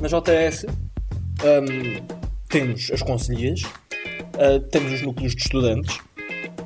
Na 0.00 0.08
JTS, 0.08 0.64
um, 0.64 2.06
temos 2.48 2.90
as 2.90 3.02
conselheiras, 3.02 3.64
uh, 3.64 4.60
temos 4.70 4.94
os 4.94 5.02
núcleos 5.02 5.36
de 5.36 5.42
estudantes, 5.42 6.00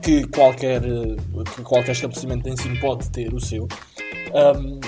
que 0.00 0.25
qualquer, 0.28 0.82
uh, 0.84 1.42
que 1.56 1.62
qualquer 1.62 1.90
estabelecimento 1.90 2.44
de 2.44 2.50
ensino 2.50 2.78
pode 2.78 3.10
ter 3.10 3.34
o 3.34 3.40
seu. 3.40 3.66
Um, 4.32 4.78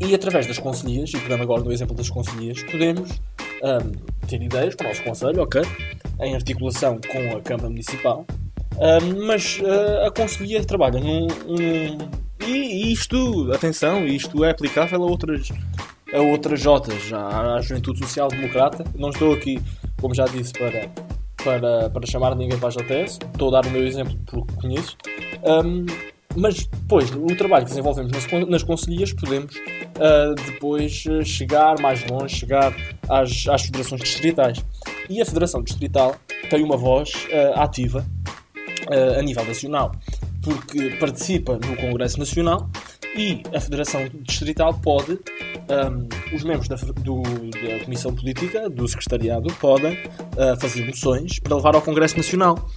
e 0.00 0.14
através 0.14 0.46
das 0.46 0.58
conselheiras, 0.58 1.10
e 1.10 1.18
pegando 1.18 1.42
agora 1.42 1.62
no 1.62 1.72
exemplo 1.72 1.94
das 1.94 2.10
conselheiras, 2.10 2.62
podemos 2.64 3.10
um, 3.62 4.26
ter 4.26 4.42
ideias 4.42 4.74
para 4.74 4.86
o 4.86 4.88
nosso 4.88 5.02
conselho, 5.02 5.42
ok? 5.42 5.62
Em 6.20 6.34
articulação 6.34 6.98
com 7.10 7.36
a 7.36 7.40
Câmara 7.40 7.68
Municipal. 7.68 8.26
Um, 8.76 9.26
mas 9.26 9.60
uh, 9.60 10.06
a 10.06 10.10
conselhia 10.10 10.64
trabalha 10.64 10.98
num, 10.98 11.28
num, 11.46 11.98
e 12.46 12.92
isto, 12.92 13.50
atenção, 13.52 14.04
isto 14.06 14.44
é 14.44 14.50
aplicável 14.50 15.02
a 15.02 15.06
outras, 15.06 15.48
a 16.12 16.20
outras 16.20 16.60
Jotas, 16.60 17.12
à, 17.12 17.54
à 17.54 17.60
Juventude 17.60 18.00
Social 18.00 18.28
Democrata. 18.28 18.84
Não 18.96 19.10
estou 19.10 19.32
aqui, 19.32 19.60
como 20.00 20.14
já 20.14 20.24
disse, 20.24 20.52
para, 20.52 20.90
para, 21.42 21.88
para 21.88 22.06
chamar 22.06 22.34
ninguém 22.34 22.58
para 22.58 22.68
a 22.68 22.72
JTS, 22.72 23.18
estou 23.32 23.48
a 23.48 23.62
dar 23.62 23.68
o 23.68 23.70
meu 23.70 23.86
exemplo 23.86 24.14
porque 24.26 24.52
conheço. 24.60 24.96
Um, 25.42 25.86
mas 26.36 26.66
depois, 26.66 27.10
o 27.12 27.26
trabalho 27.36 27.64
que 27.64 27.70
desenvolvemos 27.70 28.10
nas, 28.12 28.48
nas 28.48 28.62
conselhias, 28.62 29.12
podemos 29.12 29.54
uh, 29.96 30.34
depois 30.34 31.04
chegar 31.24 31.78
mais 31.80 32.04
longe, 32.06 32.36
chegar 32.36 32.74
às, 33.08 33.46
às 33.48 33.62
federações 33.62 34.00
distritais. 34.00 34.64
E 35.08 35.20
a 35.20 35.24
Federação 35.24 35.62
Distrital 35.62 36.16
tem 36.48 36.62
uma 36.62 36.76
voz 36.76 37.10
uh, 37.26 37.60
ativa 37.60 38.04
uh, 38.88 39.18
a 39.18 39.22
nível 39.22 39.44
nacional, 39.44 39.92
porque 40.42 40.90
participa 41.00 41.54
no 41.54 41.76
Congresso 41.76 42.18
Nacional 42.18 42.68
e 43.16 43.42
a 43.54 43.60
Federação 43.60 44.08
Distrital 44.22 44.74
pode, 44.74 45.12
um, 45.12 46.34
os 46.34 46.42
membros 46.42 46.68
da, 46.68 46.76
do, 46.76 47.22
da 47.22 47.84
Comissão 47.84 48.14
Política, 48.14 48.68
do 48.68 48.88
Secretariado, 48.88 49.52
podem 49.54 49.96
fazer 50.60 50.84
moções 50.84 51.38
para 51.38 51.54
levar 51.54 51.76
ao 51.76 51.82
Congresso 51.82 52.16
Nacional. 52.16 52.68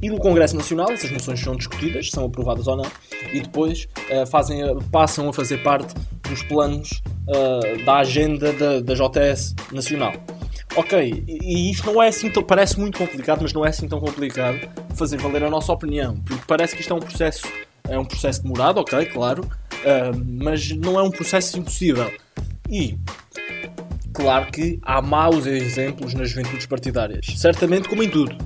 E 0.00 0.10
no 0.10 0.18
Congresso 0.18 0.56
Nacional 0.56 0.90
essas 0.90 1.10
moções 1.10 1.40
são 1.40 1.56
discutidas, 1.56 2.10
são 2.10 2.24
aprovadas 2.24 2.66
ou 2.66 2.76
não, 2.76 2.86
e 3.32 3.40
depois 3.40 3.88
uh, 4.10 4.26
fazem, 4.26 4.60
passam 4.90 5.28
a 5.28 5.32
fazer 5.32 5.62
parte 5.62 5.94
dos 6.28 6.42
planos 6.42 7.02
uh, 7.28 7.84
da 7.84 7.96
agenda 7.96 8.52
da, 8.52 8.80
da 8.80 8.94
JS 8.94 9.54
Nacional. 9.72 10.12
Ok, 10.74 11.24
e 11.26 11.70
isto 11.70 11.90
não 11.90 12.02
é 12.02 12.08
assim 12.08 12.30
tão, 12.30 12.42
parece 12.42 12.78
muito 12.78 12.98
complicado, 12.98 13.40
mas 13.40 13.52
não 13.52 13.64
é 13.64 13.70
assim 13.70 13.88
tão 13.88 13.98
complicado 13.98 14.58
fazer 14.94 15.16
valer 15.16 15.44
a 15.44 15.50
nossa 15.50 15.72
opinião, 15.72 16.16
porque 16.20 16.44
parece 16.46 16.74
que 16.74 16.82
isto 16.82 16.92
é 16.92 16.96
um 16.96 17.00
processo, 17.00 17.46
é 17.88 17.98
um 17.98 18.04
processo 18.04 18.42
demorado, 18.42 18.78
ok, 18.78 19.06
claro, 19.06 19.42
uh, 19.42 20.24
mas 20.26 20.70
não 20.72 20.98
é 20.98 21.02
um 21.02 21.10
processo 21.10 21.58
impossível. 21.58 22.12
E 22.68 22.98
claro 24.12 24.52
que 24.52 24.78
há 24.82 25.00
maus 25.00 25.46
exemplos 25.46 26.12
nas 26.12 26.28
juventudes 26.28 26.66
partidárias, 26.66 27.26
certamente 27.36 27.88
como 27.88 28.02
em 28.02 28.10
tudo. 28.10 28.36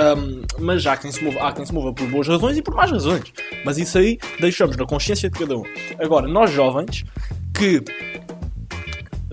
Um, 0.00 0.42
mas 0.58 0.86
há 0.86 0.96
quem, 0.96 1.12
se 1.12 1.22
mova, 1.22 1.40
há 1.40 1.52
quem 1.52 1.66
se 1.66 1.74
mova 1.74 1.92
por 1.92 2.08
boas 2.08 2.26
razões 2.26 2.56
e 2.56 2.62
por 2.62 2.74
más 2.74 2.90
razões. 2.90 3.32
Mas 3.64 3.76
isso 3.76 3.98
aí 3.98 4.18
deixamos 4.40 4.76
na 4.76 4.86
consciência 4.86 5.28
de 5.28 5.38
cada 5.38 5.58
um. 5.58 5.62
Agora, 5.98 6.26
nós 6.26 6.50
jovens, 6.50 7.04
que, 7.52 7.82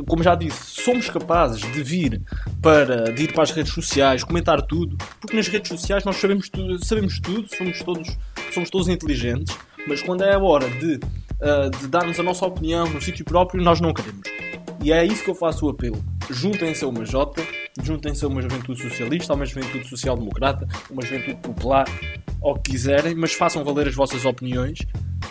como 0.06 0.22
já 0.22 0.36
disse, 0.36 0.82
somos 0.82 1.10
capazes 1.10 1.62
de 1.62 1.84
vir 1.84 2.22
para, 2.62 3.14
de 3.14 3.24
ir 3.24 3.34
para 3.34 3.44
as 3.44 3.52
redes 3.52 3.72
sociais, 3.72 4.26
comentar 4.26 4.62
tudo, 4.62 4.98
porque 5.22 5.38
nas 5.38 5.48
redes 5.48 5.70
sociais 5.70 6.04
nós 6.04 6.18
sabemos 6.18 6.50
tudo, 6.50 6.84
sabemos 6.84 7.20
tudo 7.20 7.48
somos, 7.56 7.82
todos, 7.82 8.18
somos 8.54 8.70
todos 8.70 8.90
inteligentes, 8.90 9.56
mas 9.88 10.02
quando 10.02 10.24
é 10.24 10.34
a 10.34 10.40
hora 10.40 10.70
de, 10.70 10.96
uh, 10.96 11.70
de 11.80 11.88
darmos 11.88 12.20
a 12.20 12.24
nossa 12.24 12.46
opinião 12.46 12.90
no 12.90 13.02
sítio 13.02 13.24
próprio, 13.24 13.64
nós 13.64 13.80
não 13.80 13.94
queremos. 13.94 14.28
E 14.84 14.92
é 14.92 15.06
isso 15.06 15.24
que 15.24 15.30
eu 15.30 15.36
faço 15.36 15.66
o 15.66 15.70
apelo. 15.70 16.04
Juntem-se 16.30 16.84
a 16.84 16.88
uma 16.88 17.06
Jota, 17.06 17.42
juntem-se 17.84 18.24
a 18.26 18.28
uma 18.28 18.42
juventude 18.42 18.82
socialista, 18.82 19.34
a 19.34 19.36
uma 19.36 19.46
juventude 19.46 19.88
social-democrata, 19.88 20.68
uma 20.90 21.02
juventude 21.02 21.38
popular, 21.38 21.86
ou 22.42 22.56
que 22.56 22.72
quiserem, 22.72 23.16
mas 23.16 23.34
façam 23.34 23.64
valer 23.64 23.88
as 23.88 23.96
vossas 23.96 24.26
opiniões, 24.26 24.80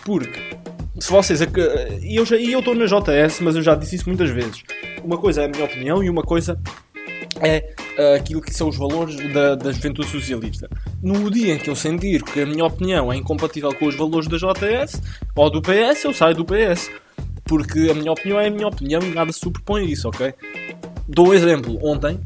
porque 0.05 0.41
se 0.99 1.11
vocês. 1.11 1.41
E 2.03 2.17
eu, 2.17 2.59
estou 2.59 2.75
na 2.75 2.87
JS, 2.87 3.41
mas 3.41 3.57
eu 3.57 3.63
já 3.63 3.75
disse 3.75 3.97
isso 3.97 4.09
muitas 4.09 4.31
vezes. 4.31 4.63
Uma 5.05 5.19
coisa 5.19 5.43
é 5.43 5.45
a 5.45 5.49
minha 5.49 5.65
opinião 5.65 6.03
e 6.03 6.09
uma 6.09 6.23
coisa 6.23 6.59
é 7.41 7.75
uh, 7.99 8.17
aquilo 8.17 8.41
que 8.41 8.53
são 8.53 8.69
os 8.69 8.77
valores 8.77 9.17
da, 9.33 9.55
da 9.55 9.73
juventude 9.73 10.09
socialista. 10.09 10.69
No 11.03 11.31
dia 11.31 11.55
em 11.55 11.59
que 11.59 11.69
eu 11.69 11.77
sentir 11.77 12.23
que 12.23 12.41
a 12.41 12.47
minha 12.47 12.65
opinião 12.65 13.13
é 13.13 13.17
incompatível 13.17 13.75
com 13.75 13.87
os 13.87 13.95
valores 13.95 14.27
da 14.27 14.37
JS 14.39 15.03
ou 15.35 15.51
do 15.51 15.61
PS, 15.61 16.05
eu 16.05 16.15
saio 16.15 16.35
do 16.35 16.45
PS. 16.45 16.91
Porque 17.45 17.89
a 17.91 17.95
minha 17.95 18.11
opinião 18.11 18.41
é 18.41 18.49
a 18.49 18.51
minha 18.51 18.67
opinião 18.67 19.01
e 19.03 19.11
nada 19.11 19.33
se 19.33 19.39
superpõe 19.39 19.83
a 19.83 19.85
isso, 19.85 20.09
ok? 20.09 20.35
Dou 21.09 21.29
um 21.29 21.35
exemplo. 21.35 21.79
Ontem 21.83 22.21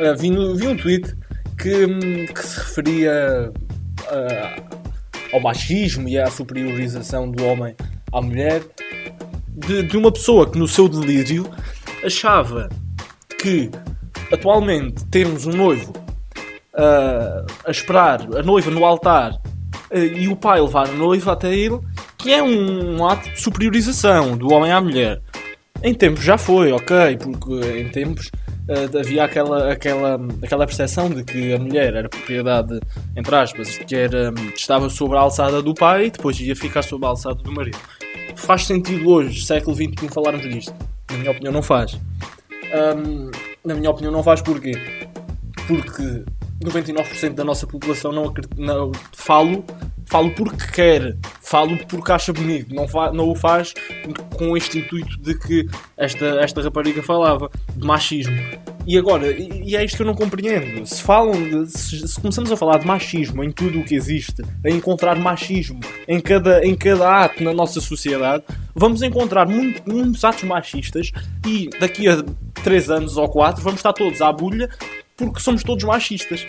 uh, 0.00 0.16
vi, 0.16 0.30
vi 0.56 0.66
um 0.66 0.76
tweet 0.76 1.14
que, 1.56 2.26
que 2.32 2.42
se 2.42 2.58
referia 2.58 3.52
uh, 3.52 4.78
ao 5.32 5.40
machismo 5.40 6.08
e 6.08 6.18
à 6.18 6.26
superiorização 6.30 7.30
do 7.30 7.44
homem 7.44 7.74
à 8.12 8.20
mulher, 8.20 8.62
de, 9.48 9.82
de 9.82 9.96
uma 9.96 10.10
pessoa 10.10 10.50
que 10.50 10.58
no 10.58 10.66
seu 10.66 10.88
delírio 10.88 11.48
achava 12.04 12.68
que 13.40 13.70
atualmente 14.32 15.04
termos 15.06 15.46
um 15.46 15.52
noivo 15.52 15.92
uh, 16.74 17.46
a 17.64 17.70
esperar 17.70 18.20
a 18.36 18.42
noiva 18.42 18.70
no 18.70 18.84
altar 18.84 19.32
uh, 19.32 19.96
e 19.96 20.28
o 20.28 20.36
pai 20.36 20.60
levar 20.60 20.88
a 20.88 20.92
noiva 20.92 21.32
até 21.32 21.54
ele, 21.54 21.78
que 22.16 22.32
é 22.32 22.42
um, 22.42 22.96
um 22.96 23.06
ato 23.06 23.30
de 23.30 23.40
superiorização 23.40 24.36
do 24.36 24.52
homem 24.52 24.72
à 24.72 24.80
mulher. 24.80 25.20
Em 25.82 25.94
tempos 25.94 26.24
já 26.24 26.36
foi, 26.36 26.72
ok, 26.72 27.16
porque 27.18 27.80
em 27.80 27.88
tempos 27.88 28.30
uh, 28.68 28.98
havia 28.98 29.24
aquela, 29.24 29.72
aquela, 29.72 30.18
aquela 30.42 30.66
percepção 30.66 31.08
de 31.08 31.22
que 31.22 31.54
a 31.54 31.58
mulher 31.58 31.94
era 31.94 32.08
propriedade, 32.08 32.80
entre 33.16 33.34
aspas, 33.36 33.78
que 33.78 33.94
era, 33.94 34.34
estava 34.56 34.90
sobre 34.90 35.16
a 35.16 35.20
alçada 35.20 35.62
do 35.62 35.72
pai 35.74 36.06
e 36.06 36.10
depois 36.10 36.38
ia 36.40 36.56
ficar 36.56 36.82
sob 36.82 37.06
a 37.06 37.10
alçada 37.10 37.36
do 37.36 37.52
marido. 37.52 37.78
Faz 38.34 38.66
sentido 38.66 39.08
hoje, 39.08 39.44
século 39.44 39.76
XXI, 39.76 40.08
falarmos 40.12 40.42
disto? 40.42 40.74
Na 41.10 41.16
minha 41.16 41.30
opinião, 41.30 41.52
não 41.52 41.62
faz. 41.62 41.98
Um, 42.74 43.30
na 43.64 43.74
minha 43.74 43.90
opinião, 43.90 44.12
não 44.12 44.22
faz 44.22 44.42
porquê? 44.42 44.72
Porque 45.66 46.24
99% 46.64 47.34
da 47.34 47.44
nossa 47.44 47.66
população 47.66 48.10
não, 48.10 48.34
não 48.56 48.92
falo, 49.12 49.64
falo 50.06 50.30
porque 50.32 50.66
quer, 50.72 51.16
falo 51.48 51.78
porque 51.86 52.12
acha 52.12 52.32
bonito, 52.32 52.74
não, 52.74 52.86
não 53.12 53.30
o 53.30 53.34
faz 53.34 53.72
com 54.36 54.56
este 54.56 54.78
intuito 54.78 55.18
de 55.18 55.38
que 55.38 55.66
esta, 55.96 56.26
esta 56.40 56.60
rapariga 56.60 57.02
falava, 57.02 57.50
de 57.74 57.86
machismo. 57.86 58.36
E 58.86 58.96
agora, 58.96 59.30
e 59.30 59.76
é 59.76 59.84
isto 59.84 59.96
que 59.96 60.02
eu 60.02 60.06
não 60.06 60.14
compreendo. 60.14 60.86
Se 60.86 61.02
falam 61.02 61.32
de, 61.32 61.70
se, 61.70 62.08
se, 62.08 62.20
começamos 62.20 62.50
a 62.50 62.56
falar 62.56 62.78
de 62.78 62.86
machismo 62.86 63.44
em 63.44 63.50
tudo 63.50 63.80
o 63.80 63.84
que 63.84 63.94
existe, 63.94 64.42
a 64.64 64.70
encontrar 64.70 65.16
machismo 65.16 65.80
em 66.06 66.20
cada, 66.20 66.64
em 66.64 66.74
cada 66.74 67.24
ato 67.24 67.42
na 67.42 67.52
nossa 67.52 67.80
sociedade, 67.80 68.44
vamos 68.74 69.02
encontrar 69.02 69.46
muito, 69.46 69.82
muitos 69.90 70.24
atos 70.24 70.44
machistas 70.44 71.12
e 71.46 71.68
daqui 71.80 72.08
a 72.08 72.22
3 72.62 72.90
anos 72.90 73.16
ou 73.16 73.28
4 73.28 73.62
vamos 73.62 73.80
estar 73.80 73.92
todos 73.92 74.20
à 74.20 74.32
bulha 74.32 74.70
porque 75.16 75.40
somos 75.40 75.62
todos 75.62 75.84
machistas. 75.84 76.46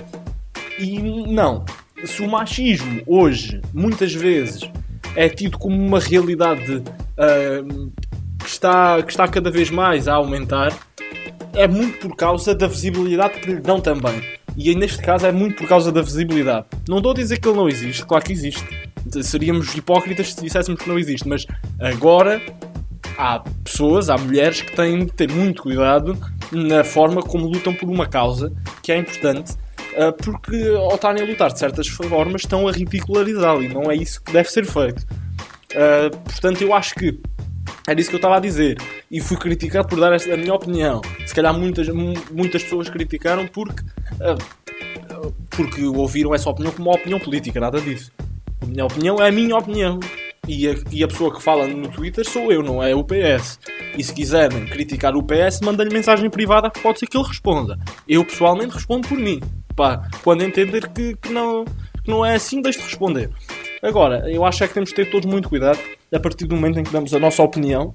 E 0.78 0.98
não. 1.00 1.66
Se 2.06 2.22
o 2.22 2.30
machismo 2.30 3.02
hoje, 3.06 3.60
muitas 3.74 4.14
vezes, 4.14 4.70
é 5.16 5.30
tido 5.30 5.58
como 5.58 5.76
uma 5.76 6.00
realidade 6.00 6.78
uh, 6.78 7.92
que, 8.40 8.50
está, 8.50 9.02
que 9.02 9.12
está 9.12 9.28
cada 9.28 9.52
vez 9.52 9.70
mais 9.70 10.08
a 10.08 10.16
aumentar, 10.16 10.78
é 11.54 11.68
muito 11.68 12.00
por 12.00 12.16
causa 12.16 12.54
da 12.54 12.68
visibilidade 12.68 13.40
que 13.40 13.52
lhe 13.52 13.60
dão 13.60 13.80
também. 13.80 14.22
E 14.56 14.74
neste 14.76 15.02
caso 15.02 15.26
é 15.26 15.32
muito 15.32 15.56
por 15.56 15.68
causa 15.68 15.92
da 15.92 16.02
visibilidade. 16.02 16.66
Não 16.88 16.98
estou 16.98 17.12
a 17.12 17.16
dizer 17.16 17.40
que 17.40 17.48
ele 17.48 17.58
não 17.58 17.68
existe, 17.68 18.06
claro 18.06 18.24
que 18.24 18.32
existe. 18.32 18.66
Seríamos 19.24 19.74
hipócritas 19.76 20.34
se 20.34 20.42
disséssemos 20.42 20.82
que 20.82 20.90
não 20.90 21.00
existe, 21.00 21.28
mas 21.28 21.46
agora 21.80 22.42
há 23.18 23.40
pessoas, 23.64 24.10
há 24.10 24.18
mulheres 24.18 24.62
que 24.62 24.76
têm 24.76 25.06
de 25.06 25.12
ter 25.12 25.32
muito 25.32 25.64
cuidado 25.64 26.18
na 26.52 26.84
forma 26.84 27.22
como 27.22 27.48
lutam 27.48 27.74
por 27.74 27.90
uma 27.90 28.08
causa 28.08 28.52
que 28.82 28.92
é 28.92 28.98
importante, 28.98 29.56
ah, 30.00 30.14
porque 30.14 30.56
ao 30.78 30.96
estarem 30.96 31.24
a 31.24 31.26
lutar 31.26 31.52
de 31.52 31.60
certas 31.60 31.88
formas 31.88 32.42
estão 32.42 32.68
a 32.68 32.72
ridicularizá-lo 32.72 33.64
e 33.64 33.68
não 33.68 33.92
é 33.92 33.96
isso 33.96 34.24
que 34.24 34.32
deve 34.32 34.50
ser 34.50 34.66
feito. 34.66 35.06
Ah, 35.76 36.10
portanto, 36.24 36.62
eu 36.62 36.74
acho 36.74 36.96
que 36.96 37.20
era 37.88 38.00
isso 38.00 38.10
que 38.10 38.16
eu 38.16 38.20
estava 38.20 38.38
a 38.38 38.40
dizer. 38.40 38.78
E 39.10 39.20
fui 39.20 39.36
criticado 39.38 39.88
por 39.88 40.00
dar 40.00 40.14
a 40.14 40.38
minha 40.38 40.54
opinião. 40.54 41.02
Se 41.26 41.34
calhar 41.34 41.54
muitas, 41.54 41.88
muitas 41.90 42.64
pessoas 42.64 42.88
criticaram 42.88 43.48
porque, 43.48 43.82
uh, 43.82 45.34
porque 45.50 45.84
ouviram 45.84 46.34
essa 46.36 46.50
opinião 46.50 46.72
como 46.72 46.90
uma 46.90 46.96
opinião 46.96 47.20
política, 47.20 47.60
nada 47.60 47.82
disso. 47.82 48.12
A 48.62 48.66
minha 48.66 48.86
opinião 48.86 49.16
é 49.18 49.30
a 49.30 49.32
minha 49.32 49.58
opinião. 49.58 50.00
E 50.48 50.68
a, 50.68 50.76
e 50.92 51.04
a 51.04 51.08
pessoa 51.08 51.34
que 51.34 51.42
fala 51.42 51.68
no 51.68 51.90
Twitter 51.90 52.28
sou 52.28 52.52
eu, 52.52 52.62
não 52.62 52.82
é 52.82 52.94
o 52.96 53.04
PS. 53.04 53.60
E 53.98 54.04
se 54.04 54.14
quiserem 54.14 54.66
criticar 54.68 55.16
o 55.16 55.24
PS, 55.24 55.62
mandem-lhe 55.62 55.94
mensagem 55.94 56.30
privada 56.30 56.70
que 56.70 56.80
pode 56.80 57.00
ser 57.00 57.08
que 57.08 57.18
ele 57.18 57.28
responda. 57.28 57.78
Eu 58.08 58.24
pessoalmente 58.24 58.74
respondo 58.74 59.08
por 59.08 59.18
mim. 59.18 59.42
Pá, 59.80 60.06
quando 60.26 60.44
entender 60.44 60.90
que, 60.90 61.16
que, 61.16 61.32
não, 61.32 61.64
que 62.04 62.12
não 62.12 62.26
é 62.26 62.36
assim, 62.36 62.62
deixe 62.62 62.80
de 62.80 62.84
responder. 62.84 63.30
Agora, 63.82 64.30
eu 64.30 64.44
acho 64.44 64.62
é 64.62 64.68
que 64.68 64.74
temos 64.74 64.90
de 64.90 64.96
ter 64.96 65.10
todos 65.10 65.26
muito 65.26 65.48
cuidado 65.48 65.80
a 66.14 66.20
partir 66.20 66.44
do 66.48 66.54
momento 66.54 66.80
em 66.80 66.84
que 66.84 66.92
damos 66.92 67.14
a 67.14 67.20
nossa 67.20 67.42
opinião, 67.42 67.94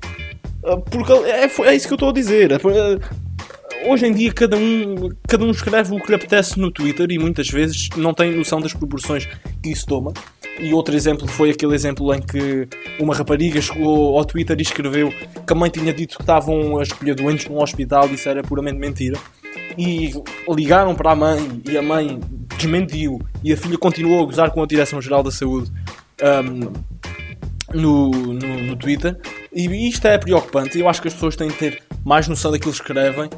ah, 0.65 0.79
porque 0.79 1.13
é, 1.13 1.45
é 1.45 1.77
isso 1.77 1.87
que 1.87 1.93
eu 1.93 1.97
estou 1.97 2.09
a 2.09 2.13
dizer. 2.15 2.53
É, 2.53 2.55
ah, 2.55 3.91
hoje 3.91 4.07
em 4.07 4.15
dia 4.15 4.33
cada 4.33 4.57
um, 4.57 5.11
cada 5.29 5.45
um 5.45 5.51
escreve 5.51 5.95
o 5.95 6.01
que 6.01 6.09
lhe 6.09 6.15
apetece 6.15 6.59
no 6.59 6.71
Twitter 6.71 7.07
e 7.11 7.19
muitas 7.19 7.51
vezes 7.51 7.91
não 7.99 8.15
tem 8.15 8.35
noção 8.35 8.63
das 8.63 8.73
proporções 8.73 9.29
que 9.63 9.71
isso 9.71 9.85
toma. 9.85 10.15
E 10.59 10.73
outro 10.73 10.97
exemplo 10.97 11.29
foi 11.29 11.51
aquele 11.51 11.75
exemplo 11.75 12.15
em 12.15 12.23
que 12.23 12.67
uma 12.99 13.15
rapariga 13.15 13.61
chegou 13.61 14.17
ao 14.17 14.25
Twitter 14.25 14.57
e 14.59 14.63
escreveu 14.63 15.11
que 15.11 15.53
a 15.53 15.55
mãe 15.55 15.69
tinha 15.69 15.93
dito 15.93 16.17
que 16.17 16.23
estavam 16.23 16.79
a 16.79 16.83
escolher 16.83 17.15
doentes 17.15 17.47
num 17.47 17.61
hospital 17.61 18.09
e 18.09 18.15
isso 18.15 18.27
era 18.27 18.43
puramente 18.43 18.79
mentira. 18.79 19.19
E 19.77 20.13
ligaram 20.49 20.95
para 20.95 21.13
a 21.13 21.17
mãe 21.17 21.63
e 21.69 21.77
a 21.77 21.83
mãe 21.83 22.21
desmentiu 22.57 23.21
e 23.43 23.53
a 23.53 23.57
filha 23.57 23.77
continuou 23.77 24.23
a 24.23 24.27
gozar 24.27 24.51
com 24.51 24.63
a 24.63 24.67
Direção-Geral 24.67 25.23
da 25.23 25.31
Saúde 25.31 25.71
um, 26.23 26.73
no, 27.79 28.11
no, 28.11 28.63
no, 28.63 28.77
Twitter. 28.77 29.19
E 29.53 29.89
isto 29.89 30.07
é 30.07 30.17
preocupante. 30.17 30.79
Eu 30.79 30.89
acho 30.89 31.03
que 31.03 31.09
as 31.09 31.15
pessoas 31.15 31.37
têm 31.37 31.49
de 31.49 31.55
ter 31.55 31.83
mais 32.05 32.29
noção 32.29 32.51
daquilo 32.51 32.73
que 32.73 32.79
escrevem, 32.79 33.29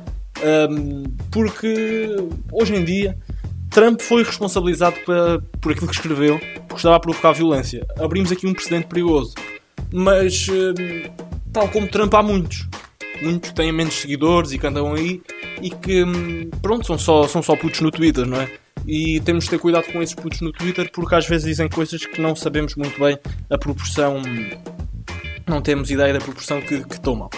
um, 0.71 1.05
porque 1.31 2.17
hoje 2.53 2.75
em 2.75 2.85
dia 2.85 3.17
Trump 3.71 4.01
foi 4.01 4.23
responsabilizado 4.23 4.97
por, 5.05 5.43
por 5.61 5.73
aquilo 5.73 5.89
que 5.89 5.95
escreveu, 5.95 6.39
porque 6.67 6.77
estava 6.77 6.97
a 6.97 7.01
provocar 7.01 7.33
violência. 7.33 7.87
Abrimos 7.99 8.33
aqui 8.33 8.47
um 8.47 8.55
precedente 8.55 8.87
perigoso. 8.87 9.35
Mas, 9.93 10.49
um, 10.49 11.11
tal 11.53 11.69
como 11.69 11.87
Trump, 11.87 12.13
há 12.15 12.23
muitos. 12.23 12.67
Muitos 13.23 13.53
têm 13.53 13.73
menos 13.73 13.95
seguidores 13.95 14.53
e 14.53 14.59
que 14.59 14.67
andam 14.67 14.95
aí 14.95 15.23
e 15.61 15.71
que, 15.71 16.05
hum, 16.05 16.51
pronto, 16.63 16.87
são 16.87 16.99
só, 16.99 17.27
são 17.27 17.43
só 17.43 17.57
putos 17.57 17.81
no 17.81 17.91
Twitter, 17.91 18.27
não 18.27 18.41
é? 18.41 18.51
e 18.87 19.21
temos 19.21 19.45
de 19.45 19.51
ter 19.51 19.59
cuidado 19.59 19.91
com 19.93 20.01
esses 20.01 20.15
putos 20.15 20.41
no 20.41 20.53
Twitter 20.53 20.91
porque 20.93 21.15
às 21.15 21.27
vezes 21.27 21.47
dizem 21.47 21.69
coisas 21.69 22.07
que 22.07 22.21
não 22.21 22.37
sabemos 22.37 22.77
muito 22.77 22.99
bem 23.01 23.19
a 23.51 23.59
proporção, 23.59 24.23
não 25.47 25.61
temos 25.61 25.91
ideia 25.91 26.13
da 26.13 26.21
proporção 26.21 26.61
que, 26.61 26.85
que 26.85 27.01
tomam. 27.01 27.29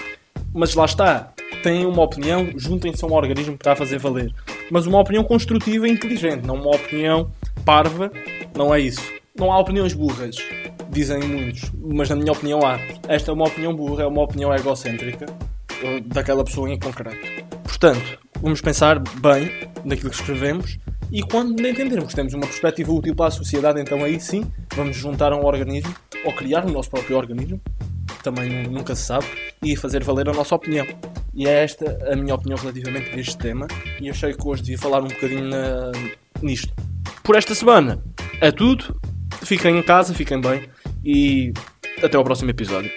Mas 0.53 0.75
lá 0.75 0.85
está, 0.85 1.33
têm 1.63 1.87
uma 1.87 2.03
opinião, 2.03 2.51
juntem-se 2.57 3.05
a 3.05 3.09
um 3.09 3.13
organismo 3.13 3.57
para 3.57 3.73
a 3.73 3.77
fazer 3.77 3.99
valer. 3.99 4.33
Mas 4.71 4.87
uma 4.87 5.01
opinião 5.01 5.25
construtiva 5.25 5.89
e 5.89 5.93
inteligente, 5.93 6.47
não 6.47 6.57
uma 6.57 6.75
opinião 6.77 7.31
parva, 7.65 8.11
não 8.55 8.75
é 8.75 8.81
isso. 8.81 9.03
Não 9.39 9.53
há 9.53 9.59
opiniões 9.59 9.95
burras, 9.95 10.37
dizem 10.91 11.21
muitos, 11.21 11.71
mas 11.81 12.09
na 12.11 12.17
minha 12.17 12.33
opinião 12.33 12.61
há. 12.67 12.79
Esta 13.07 13.31
é 13.31 13.35
uma 13.35 13.47
opinião 13.47 13.75
burra, 13.75 14.03
é 14.03 14.07
uma 14.07 14.23
opinião 14.23 14.55
egocêntrica 14.55 15.27
daquela 16.07 16.45
pessoa 16.45 16.69
em 16.71 16.79
concreto. 16.79 17.48
Portanto, 17.69 18.19
vamos 18.41 18.63
pensar 18.63 18.99
bem 18.99 19.71
naquilo 19.85 20.11
que 20.11 20.17
escrevemos 20.17 20.79
e 21.13 21.23
quando 21.23 21.65
entendermos 21.65 22.09
que 22.09 22.17
temos 22.17 22.33
uma 22.33 22.47
perspectiva 22.47 22.91
útil 22.91 23.15
para 23.15 23.27
a 23.27 23.31
sociedade, 23.31 23.79
então 23.79 24.03
aí 24.03 24.19
sim 24.19 24.51
vamos 24.75 24.97
juntar 24.97 25.33
um 25.35 25.45
organismo 25.45 25.95
ou 26.25 26.33
criar 26.33 26.65
o 26.65 26.73
nosso 26.73 26.91
próprio 26.91 27.17
organismo, 27.17 27.61
também 28.23 28.67
nunca 28.67 28.97
se 28.97 29.03
sabe, 29.03 29.27
e 29.63 29.77
fazer 29.77 30.03
valer 30.03 30.29
a 30.31 30.33
nossa 30.33 30.55
opinião. 30.55 30.87
E 31.35 31.47
é 31.47 31.63
esta 31.63 31.99
a 32.11 32.17
minha 32.17 32.35
opinião 32.35 32.59
relativamente 32.59 33.11
a 33.11 33.17
este 33.17 33.37
tema, 33.37 33.69
e 34.01 34.11
achei 34.11 34.33
que 34.33 34.49
hoje 34.49 34.63
devia 34.63 34.79
falar 34.79 35.01
um 35.03 35.09
bocadinho 35.09 35.45
na... 35.45 35.93
nisto. 36.43 36.75
Por 37.23 37.37
esta 37.37 37.55
semana 37.55 38.03
é 38.41 38.51
tudo. 38.51 38.99
Fiquem 39.43 39.79
em 39.79 39.83
casa, 39.83 40.15
fiquem 40.15 40.41
bem 40.41 40.69
e 41.05 41.53
até 42.03 42.17
ao 42.17 42.25
próximo 42.25 42.51
episódio. 42.51 42.91